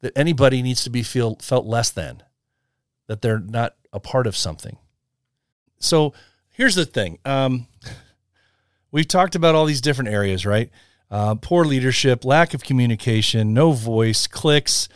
[0.00, 2.22] that anybody needs to be feel felt less than,
[3.06, 4.78] that they're not a part of something.
[5.78, 6.14] So
[6.48, 7.18] here's the thing.
[7.26, 7.66] Um,
[8.90, 10.70] we've talked about all these different areas, right?
[11.10, 14.88] Uh, poor leadership, lack of communication, no voice, cliques,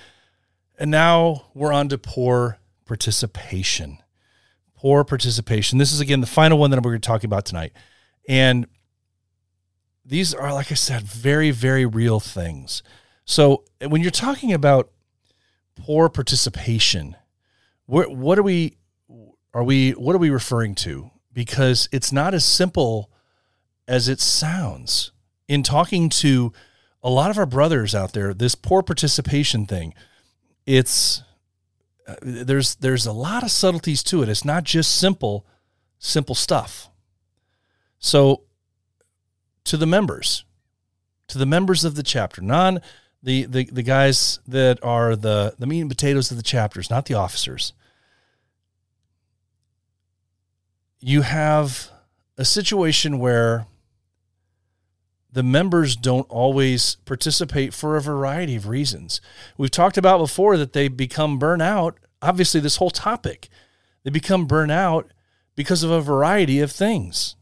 [0.78, 3.98] and now we're on to poor participation.
[4.74, 5.76] Poor participation.
[5.76, 7.72] This is again the final one that we're going to talk about tonight,
[8.26, 8.66] and
[10.02, 12.82] these are, like I said, very, very real things.
[13.24, 14.90] So when you're talking about
[15.76, 17.16] poor participation,
[17.86, 18.76] what, are we
[19.54, 21.10] are we what are we referring to?
[21.32, 23.10] Because it's not as simple
[23.86, 25.12] as it sounds.
[25.48, 26.52] In talking to
[27.02, 29.92] a lot of our brothers out there, this poor participation thing,
[30.66, 31.22] it's
[32.06, 34.28] uh, there's there's a lot of subtleties to it.
[34.28, 35.46] It's not just simple
[35.98, 36.88] simple stuff.
[37.98, 38.42] So
[39.64, 40.44] to the members,
[41.28, 42.80] to the members of the chapter, non
[43.22, 47.06] the, the, the guys that are the, the meat and potatoes of the chapters, not
[47.06, 47.72] the officers.
[51.00, 51.90] You have
[52.36, 53.66] a situation where
[55.32, 59.20] the members don't always participate for a variety of reasons.
[59.56, 61.94] We've talked about before that they become burnout.
[62.20, 63.48] Obviously, this whole topic,
[64.04, 65.06] they become burnout
[65.56, 67.36] because of a variety of things.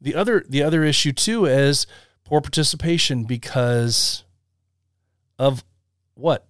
[0.00, 1.86] The other the other issue too is
[2.26, 4.24] poor participation because
[5.38, 5.64] of
[6.14, 6.44] what?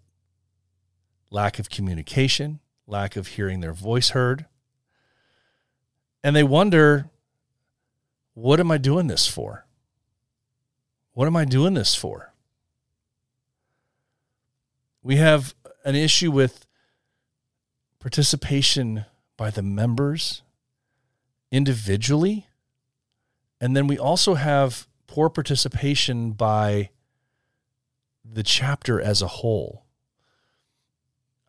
[1.30, 4.46] Lack of communication, lack of hearing their voice heard.
[6.24, 7.10] And they wonder,
[8.32, 9.66] what am I doing this for?
[11.12, 12.32] What am I doing this for?
[15.02, 15.54] We have
[15.84, 16.66] an issue with
[18.00, 19.04] participation
[19.36, 20.42] by the members
[21.52, 22.46] individually.
[23.60, 24.86] And then we also have
[25.16, 26.90] poor participation by
[28.22, 29.86] the chapter as a whole.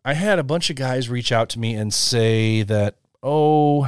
[0.06, 3.86] I had a bunch of guys reach out to me and say that, oh,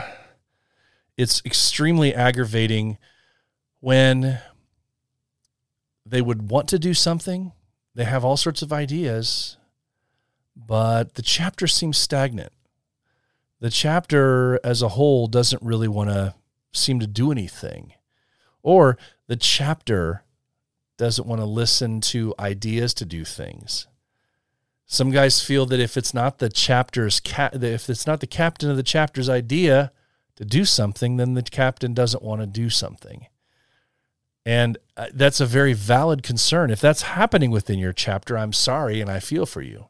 [1.17, 2.99] it's extremely aggravating
[3.79, 4.41] when
[6.05, 7.53] they would want to do something,
[7.95, 9.57] they have all sorts of ideas,
[10.55, 12.53] but the chapter seems stagnant.
[13.61, 16.35] The chapter as a whole doesn't really want to
[16.71, 17.95] seem to do anything.
[18.63, 20.25] Or the chapter
[20.97, 23.87] doesn't want to listen to ideas to do things.
[24.87, 28.77] Some guys feel that if it's not the chapter's if it's not the captain of
[28.77, 29.93] the chapter's idea
[30.37, 33.27] to do something, then the captain doesn't want to do something.
[34.45, 36.71] And uh, that's a very valid concern.
[36.71, 39.87] If that's happening within your chapter, I'm sorry and I feel for you.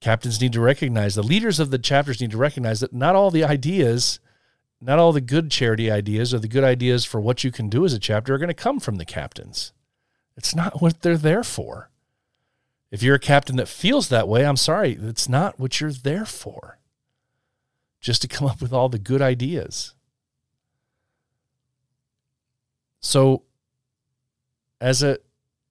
[0.00, 3.30] Captains need to recognize, the leaders of the chapters need to recognize that not all
[3.30, 4.20] the ideas
[4.82, 7.84] not all the good charity ideas or the good ideas for what you can do
[7.84, 9.72] as a chapter are going to come from the captains.
[10.36, 11.90] It's not what they're there for.
[12.90, 16.26] If you're a captain that feels that way, I'm sorry, it's not what you're there
[16.26, 16.78] for.
[18.00, 19.94] Just to come up with all the good ideas.
[23.00, 23.42] So
[24.80, 25.18] as a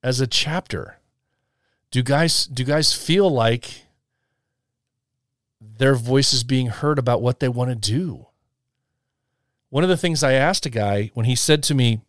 [0.01, 0.99] as a chapter,
[1.91, 3.85] do guys do guys feel like
[5.59, 8.27] their voice is being heard about what they want to do?
[9.71, 12.01] One of the things I asked a guy when he said to me,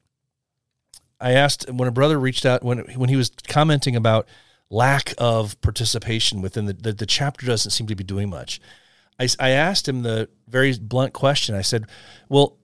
[1.20, 4.28] I asked when a brother reached out when when he was commenting about
[4.68, 8.60] lack of participation within the the, the chapter doesn't seem to be doing much.
[9.18, 11.54] I, I asked him the very blunt question.
[11.54, 11.86] I said,
[12.28, 12.56] "Well,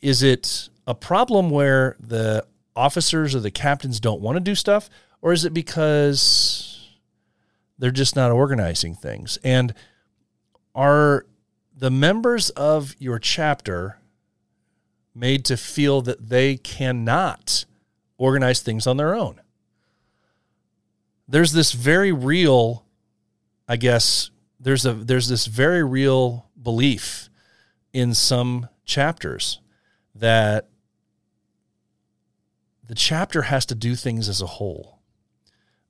[0.00, 4.88] is it a problem where the officers or the captains don't want to do stuff,
[5.20, 6.88] or is it because
[7.78, 9.74] they're just not organizing things?" And
[10.74, 11.26] are
[11.76, 13.98] the members of your chapter
[15.14, 17.64] made to feel that they cannot
[18.18, 19.40] organize things on their own.
[21.28, 22.84] There's this very real,
[23.68, 24.30] I guess,
[24.60, 27.28] there's a there's this very real belief
[27.92, 29.58] in some chapters
[30.14, 30.68] that
[32.86, 35.00] the chapter has to do things as a whole.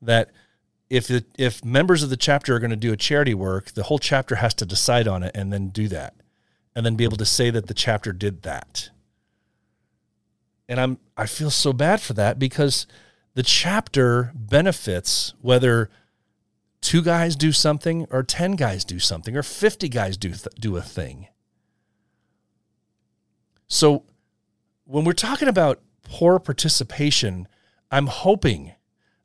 [0.01, 0.31] That
[0.89, 3.85] if it, if members of the chapter are going to do a charity work, the
[3.85, 6.15] whole chapter has to decide on it and then do that,
[6.74, 8.90] and then be able to say that the chapter did that.
[10.73, 12.86] And I'm I feel so bad for that because
[13.35, 15.90] the chapter benefits whether
[16.81, 20.78] two guys do something or 10 guys do something or 50 guys do th- do
[20.78, 21.28] a thing.
[23.69, 24.05] So
[24.85, 27.49] when we're talking about poor participation,
[27.90, 28.73] I'm hoping,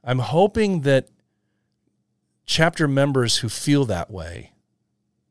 [0.03, 1.07] I'm hoping that
[2.45, 4.51] chapter members who feel that way,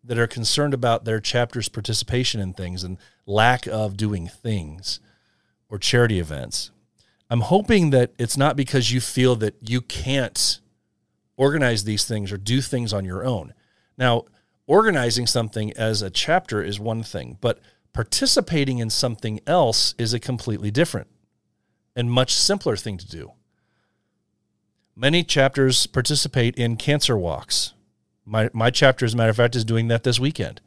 [0.02, 4.98] that are concerned about their chapter's participation in things and lack of doing things
[5.68, 6.70] or charity events,
[7.28, 10.60] I'm hoping that it's not because you feel that you can't
[11.36, 13.52] organize these things or do things on your own.
[13.98, 14.24] Now,
[14.66, 17.60] organizing something as a chapter is one thing, but
[17.92, 21.08] participating in something else is a completely different
[21.94, 23.32] and much simpler thing to do.
[24.94, 27.72] Many chapters participate in cancer walks.
[28.24, 30.60] My, my chapter, as a matter of fact, is doing that this weekend.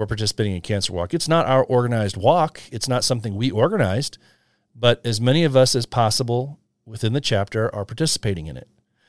[0.00, 1.12] We're participating in Cancer Walk.
[1.12, 4.16] It's not our organized walk, it's not something we organized,
[4.74, 8.66] but as many of us as possible within the chapter are participating in it.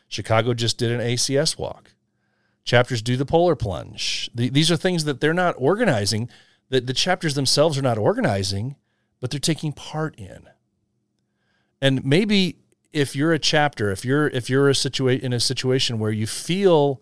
[0.09, 1.93] Chicago just did an ACS walk.
[2.65, 4.30] Chapters do the polar plunge.
[4.35, 6.27] The, these are things that they're not organizing,
[6.68, 8.76] that the chapters themselves are not organizing,
[9.22, 10.49] but they're taking part in.
[11.81, 12.57] And maybe
[12.91, 16.27] if you're a chapter, if you're if you're a situa- in a situation where you
[16.27, 17.01] feel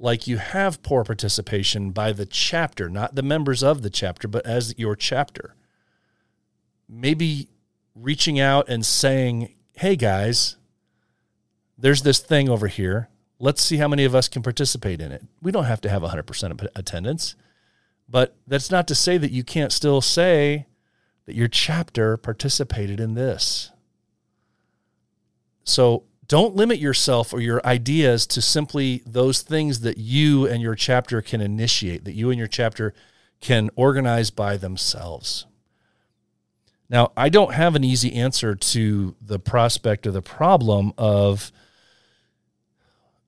[0.00, 4.44] like you have poor participation by the chapter, not the members of the chapter, but
[4.46, 5.54] as your chapter,
[6.88, 7.48] maybe
[7.94, 10.56] reaching out and saying, "Hey guys,
[11.76, 13.10] there's this thing over here.
[13.38, 15.22] Let's see how many of us can participate in it.
[15.42, 17.36] We don't have to have 100% attendance,
[18.08, 20.66] but that's not to say that you can't still say
[21.26, 23.70] that your chapter participated in this.
[25.62, 30.76] So don't limit yourself or your ideas to simply those things that you and your
[30.76, 32.94] chapter can initiate, that you and your chapter
[33.40, 35.44] can organize by themselves.
[36.88, 41.50] Now, I don't have an easy answer to the prospect or the problem of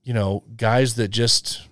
[0.05, 1.67] you know, guys that just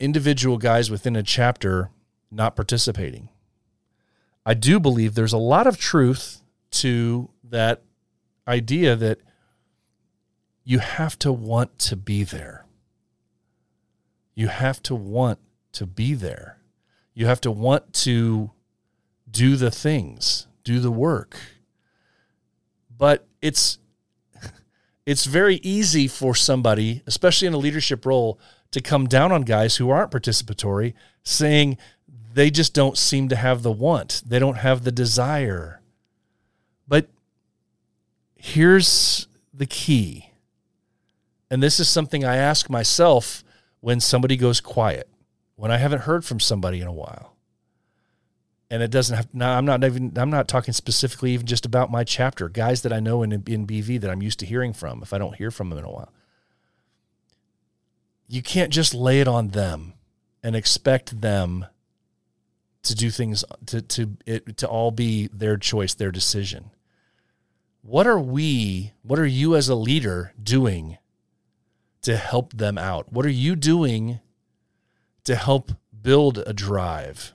[0.00, 1.90] individual guys within a chapter
[2.30, 3.28] not participating.
[4.46, 6.40] I do believe there's a lot of truth
[6.70, 7.82] to that
[8.46, 9.20] idea that
[10.68, 12.66] you have to want to be there.
[14.34, 15.38] You have to want
[15.72, 16.58] to be there.
[17.14, 18.50] You have to want to
[19.30, 21.38] do the things, do the work.
[22.94, 23.78] But it's
[25.06, 28.38] it's very easy for somebody, especially in a leadership role,
[28.72, 30.92] to come down on guys who aren't participatory,
[31.22, 31.78] saying
[32.34, 35.80] they just don't seem to have the want, they don't have the desire.
[36.86, 37.08] But
[38.36, 40.27] here's the key.
[41.50, 43.42] And this is something I ask myself
[43.80, 45.08] when somebody goes quiet,
[45.56, 47.34] when I haven't heard from somebody in a while.
[48.70, 51.90] And it doesn't have now i'm not even i'm not talking specifically even just about
[51.90, 55.02] my chapter guys that i know in, in bv that i'm used to hearing from
[55.02, 56.12] if i don't hear from them in a while.
[58.26, 59.94] You can't just lay it on them
[60.42, 61.64] and expect them
[62.82, 66.70] to do things to to it to all be their choice their decision.
[67.80, 70.98] What are we what are you as a leader doing
[72.02, 74.20] to help them out what are you doing
[75.24, 75.72] to help
[76.02, 77.34] build a drive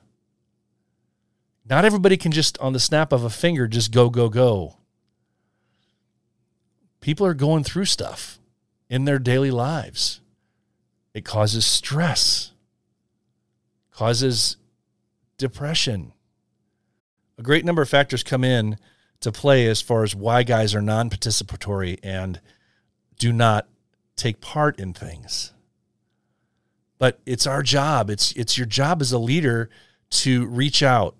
[1.68, 4.76] not everybody can just, on the snap of a finger, just go, go, go.
[7.00, 8.38] People are going through stuff
[8.90, 10.20] in their daily lives.
[11.14, 12.52] It causes stress,
[13.90, 14.56] causes
[15.38, 16.12] depression.
[17.38, 18.78] A great number of factors come in
[19.20, 22.40] to play as far as why guys are non participatory and
[23.18, 23.68] do not
[24.16, 25.52] take part in things.
[26.98, 28.10] But it's our job.
[28.10, 29.68] It's it's your job as a leader
[30.10, 31.16] to reach out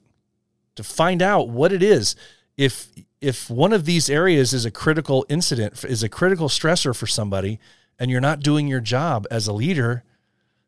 [0.77, 2.17] to find out what it is.
[2.57, 2.89] If
[3.21, 7.59] if one of these areas is a critical incident, is a critical stressor for somebody,
[7.99, 10.05] and you're not doing your job as a leader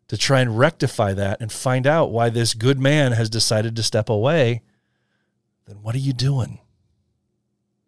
[0.09, 3.83] to try and rectify that and find out why this good man has decided to
[3.83, 4.63] step away,
[5.67, 6.61] then what are you doing?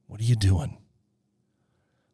[0.07, 0.79] What are you doing?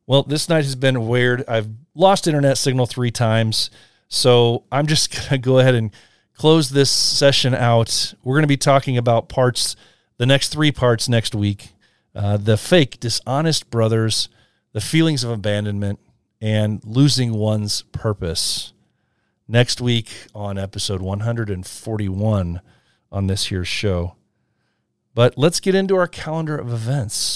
[0.07, 1.45] Well, this night has been weird.
[1.49, 3.71] I've lost internet signal three times.
[4.09, 5.91] So I'm just going to go ahead and
[6.35, 8.15] close this session out.
[8.23, 9.77] We're going to be talking about parts
[10.17, 11.71] the next three parts next week
[12.15, 14.29] uh, the fake, dishonest brothers,
[14.73, 15.99] the feelings of abandonment,
[16.41, 18.73] and losing one's purpose.
[19.49, 22.61] Next week on episode 141
[23.11, 24.15] on this here show.
[25.13, 27.34] But let's get into our calendar of events.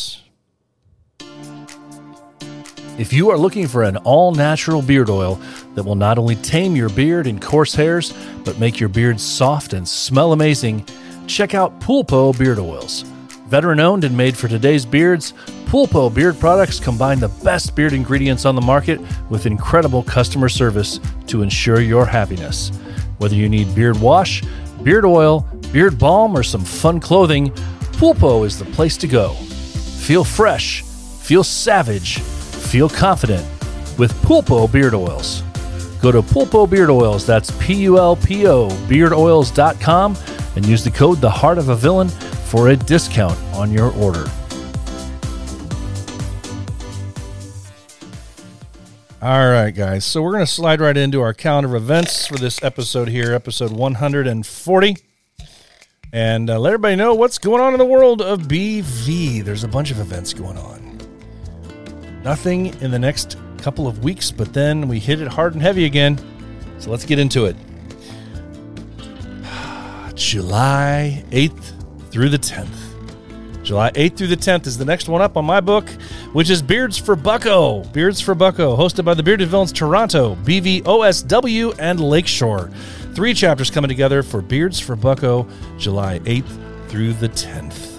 [2.99, 5.41] If you are looking for an all natural beard oil
[5.77, 8.13] that will not only tame your beard and coarse hairs,
[8.45, 10.85] but make your beard soft and smell amazing,
[11.29, 13.03] check out Pulpo Beard Oils.
[13.47, 15.33] Veteran owned and made for today's beards,
[15.67, 19.01] Pulpo beard products combine the best beard ingredients on the market
[19.31, 20.99] with incredible customer service
[21.29, 22.71] to ensure your happiness.
[23.19, 24.43] Whether you need beard wash,
[24.83, 27.51] beard oil, beard balm, or some fun clothing,
[27.93, 29.35] Pulpo is the place to go.
[29.35, 32.21] Feel fresh, feel savage,
[32.69, 33.47] feel confident
[33.99, 35.43] with Pulpo beard oils.
[36.01, 40.17] Go to Pulpo Beard Oils, that's P U L P O beardoils.com,
[40.55, 44.25] and use the code The Heart of a Villain for a discount on your order.
[49.21, 50.05] All right, guys.
[50.05, 53.35] So we're going to slide right into our calendar of events for this episode here,
[53.35, 54.97] episode 140.
[56.13, 59.43] And uh, let everybody know what's going on in the world of BV.
[59.45, 60.88] There's a bunch of events going on.
[62.29, 65.87] Nothing in the next couple of weeks, but then we hit it hard and heavy
[65.87, 66.21] again.
[66.79, 67.57] So let's get into it.
[70.15, 73.63] July 8th through the 10th.
[73.63, 75.89] July 8th through the 10th is the next one up on my book,
[76.35, 77.83] which is Beards for Bucko.
[77.95, 82.71] Beards for Bucko, hosted by the Bearded Villains Toronto, BVOSW, and Lakeshore.
[83.15, 85.49] Three chapters coming together for Beards for Bucko,
[85.79, 87.98] July 8th through the 10th.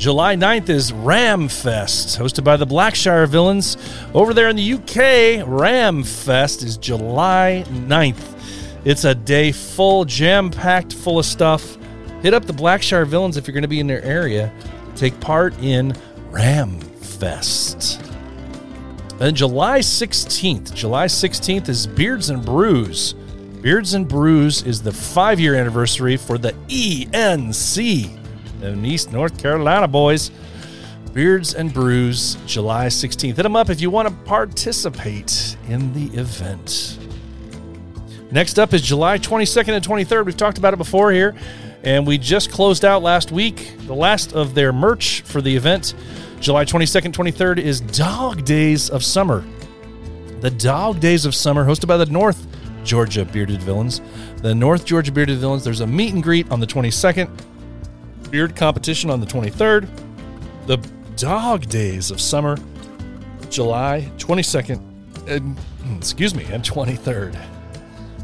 [0.00, 3.76] July 9th is Ram Fest, hosted by the Blackshire Villains.
[4.14, 8.80] Over there in the UK, Ram Fest is July 9th.
[8.86, 11.76] It's a day full, jam packed full of stuff.
[12.22, 14.50] Hit up the Blackshire Villains if you're going to be in their area.
[14.96, 15.94] Take part in
[16.30, 18.00] Ram Fest.
[19.18, 20.72] Then July 16th.
[20.72, 23.12] July 16th is Beards and Brews.
[23.60, 28.19] Beards and Brews is the five year anniversary for the ENC
[28.62, 30.30] in East North Carolina, boys.
[31.12, 33.34] Beards and Brews, July 16th.
[33.34, 36.98] Hit them up if you want to participate in the event.
[38.30, 40.24] Next up is July 22nd and 23rd.
[40.24, 41.34] We've talked about it before here.
[41.82, 45.94] And we just closed out last week the last of their merch for the event.
[46.38, 49.44] July 22nd, 23rd is Dog Days of Summer.
[50.40, 52.46] The Dog Days of Summer, hosted by the North
[52.84, 54.00] Georgia Bearded Villains.
[54.36, 57.30] The North Georgia Bearded Villains, there's a meet and greet on the 22nd,
[58.30, 59.88] beard competition on the 23rd.
[60.66, 60.76] The
[61.16, 62.56] Dog Days of Summer,
[63.50, 64.80] July 22nd,
[65.28, 67.36] and, hmm, excuse me, and 23rd.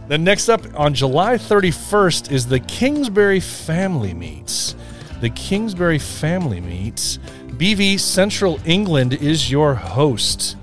[0.09, 4.77] Then next up on July 31st is the Kingsbury Family Meets.
[5.21, 7.19] The Kingsbury Family Meets.
[7.57, 10.57] BV Central England is your host.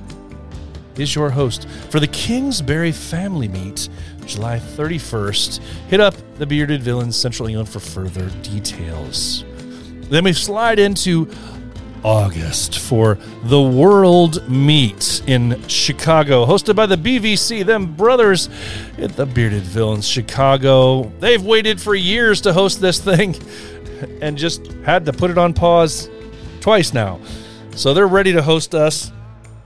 [0.96, 3.90] Is your host for the Kingsbury Family Meet,
[4.26, 5.60] July 31st.
[5.90, 9.44] Hit up the Bearded Villains Central England for further details.
[10.10, 11.30] Then we slide into
[12.04, 18.50] August for the World Meet in Chicago, hosted by the BVC, them brothers
[18.98, 21.04] at the Bearded Villains Chicago.
[21.20, 23.36] They've waited for years to host this thing
[24.22, 26.10] and just had to put it on pause
[26.60, 27.20] twice now.
[27.76, 29.12] So they're ready to host us.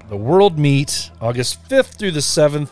[0.09, 2.69] The World Meet, August 5th through the 7th.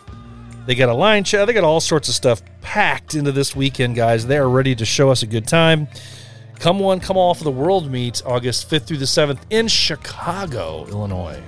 [0.66, 3.96] They got a line chat, they got all sorts of stuff packed into this weekend,
[3.96, 4.26] guys.
[4.26, 5.88] They are ready to show us a good time.
[6.60, 10.86] Come one, come all for the World Meet, August 5th through the 7th in Chicago,
[10.88, 11.42] Illinois.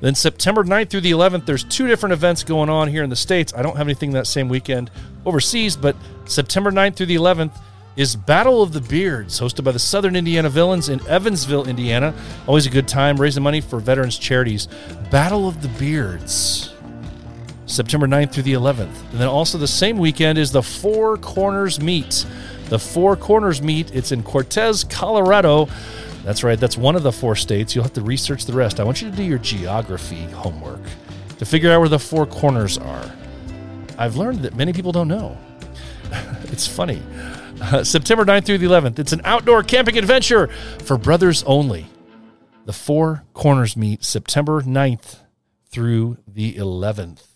[0.00, 3.16] Then September 9th through the 11th, there's two different events going on here in the
[3.16, 3.54] States.
[3.56, 4.90] I don't have anything that same weekend
[5.24, 7.56] overseas, but September 9th through the 11th
[7.96, 12.14] is Battle of the Beards, hosted by the Southern Indiana Villains in Evansville, Indiana.
[12.46, 14.68] Always a good time, raising money for veterans charities.
[15.10, 16.75] Battle of the Beards.
[17.66, 19.10] September 9th through the 11th.
[19.10, 22.24] And then also the same weekend is the Four Corners Meet.
[22.68, 25.68] The Four Corners Meet, it's in Cortez, Colorado.
[26.24, 27.74] That's right, that's one of the four states.
[27.74, 28.80] You'll have to research the rest.
[28.80, 30.80] I want you to do your geography homework
[31.38, 33.12] to figure out where the four corners are.
[33.98, 35.36] I've learned that many people don't know.
[36.44, 37.02] it's funny.
[37.60, 40.48] Uh, September 9th through the 11th, it's an outdoor camping adventure
[40.84, 41.86] for brothers only.
[42.64, 45.20] The Four Corners Meet, September 9th
[45.68, 47.35] through the 11th.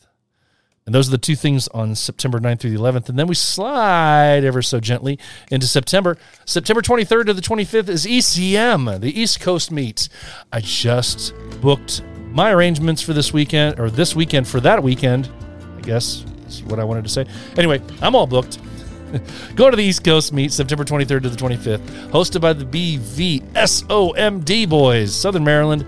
[0.90, 3.08] And those are the two things on September 9th through the 11th.
[3.08, 6.18] And then we slide ever so gently into September.
[6.46, 10.08] September 23rd to the 25th is ECM, the East Coast Meet.
[10.52, 12.02] I just booked
[12.32, 15.30] my arrangements for this weekend, or this weekend for that weekend,
[15.78, 17.24] I guess is what I wanted to say.
[17.56, 18.58] Anyway, I'm all booked.
[19.54, 24.68] Go to the East Coast Meet, September 23rd to the 25th, hosted by the BVSOMD
[24.68, 25.14] Boys.
[25.14, 25.86] Southern Maryland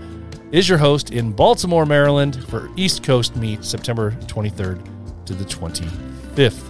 [0.53, 4.92] is your host in Baltimore, Maryland for East Coast Meet, September 23rd
[5.25, 6.63] to the 25th.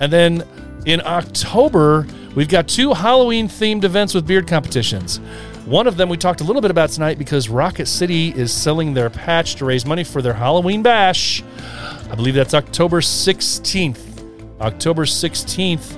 [0.00, 0.44] And then
[0.86, 5.18] in October, we've got two Halloween themed events with beard competitions.
[5.66, 8.94] One of them we talked a little bit about tonight because Rocket City is selling
[8.94, 11.42] their patch to raise money for their Halloween bash.
[12.10, 14.10] I believe that's October 16th.
[14.60, 15.96] October 16th,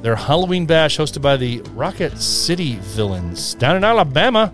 [0.00, 4.52] their Halloween bash hosted by the Rocket City Villains down in Alabama.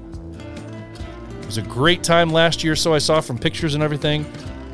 [1.41, 4.25] It was a great time last year, so I saw from pictures and everything.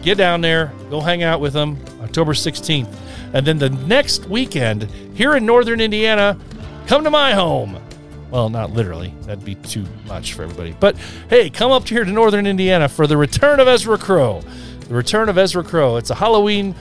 [0.02, 2.92] Get down there, go hang out with them October 16th.
[3.32, 4.84] And then the next weekend,
[5.14, 6.38] here in northern Indiana,
[6.86, 7.78] come to my home.
[8.30, 9.14] Well, not literally.
[9.22, 10.74] That'd be too much for everybody.
[10.78, 10.96] But
[11.30, 14.42] hey, come up here to Northern Indiana for the return of Ezra Crow.
[14.88, 15.96] The return of Ezra Crow.
[15.96, 16.74] It's a Halloween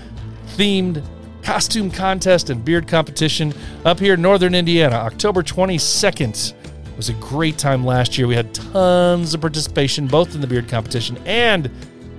[0.55, 1.03] themed
[1.43, 3.53] costume contest and beard competition
[3.85, 6.53] up here in Northern Indiana, October 22nd.
[6.53, 8.27] It was a great time last year.
[8.27, 11.69] We had tons of participation both in the beard competition and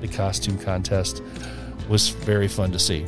[0.01, 1.23] the costume contest.
[1.89, 3.07] Was very fun to see.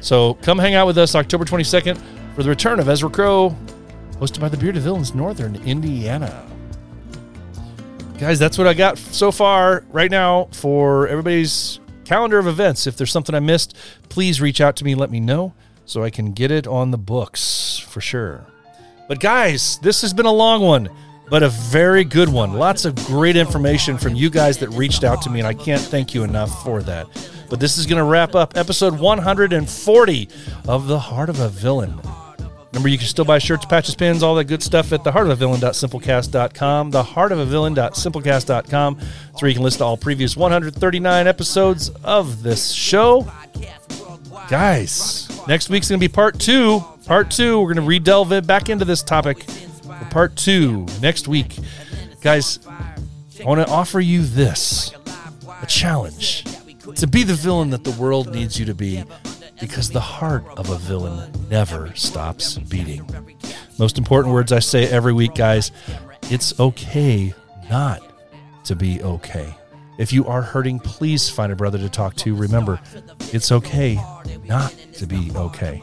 [0.00, 2.00] So come hang out with us October 22nd
[2.34, 3.54] for the return of Ezra Crow,
[4.12, 6.46] hosted by the Bearded Villains, Northern Indiana.
[8.18, 12.86] Guys, that's what I got so far right now for everybody's calendar of events.
[12.86, 13.76] If there's something I missed,
[14.08, 15.52] please reach out to me, let me know
[15.84, 18.46] so I can get it on the books for sure.
[19.08, 20.88] But guys, this has been a long one,
[21.28, 22.52] but a very good one.
[22.52, 25.80] Lots of great information from you guys that reached out to me, and I can't
[25.80, 27.06] thank you enough for that.
[27.48, 30.28] But this is going to wrap up episode 140
[30.68, 31.98] of The Heart of a Villain.
[32.72, 36.92] Remember, you can still buy shirts, patches, pins, all that good stuff at theheartofavillain.simplecast.com.
[36.92, 38.98] Theheartofavillain.simplecast.com.
[39.32, 43.26] It's where you can listen to all previous 139 episodes of this show.
[44.50, 46.84] Guys, next week's going to be part two.
[47.06, 49.46] Part two, we're going to redelve it back into this topic
[49.98, 51.58] for part two next week.
[52.20, 52.58] Guys,
[53.40, 54.92] I want to offer you this
[55.62, 56.44] a challenge
[56.96, 59.04] to be the villain that the world needs you to be
[59.60, 63.08] because the heart of a villain never stops beating.
[63.78, 65.72] Most important words I say every week, guys
[66.30, 67.32] it's okay
[67.70, 68.02] not
[68.64, 69.54] to be okay.
[69.96, 72.34] If you are hurting, please find a brother to talk to.
[72.34, 72.80] Remember,
[73.32, 73.94] it's okay
[74.44, 75.82] not to be okay.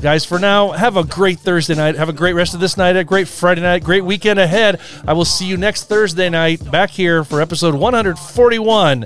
[0.00, 1.94] Guys, for now, have a great Thursday night.
[1.96, 4.80] Have a great rest of this night, a great Friday night, great weekend ahead.
[5.06, 9.04] I will see you next Thursday night back here for episode 141.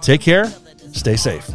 [0.00, 0.52] Take care.
[0.92, 1.48] Stay safe.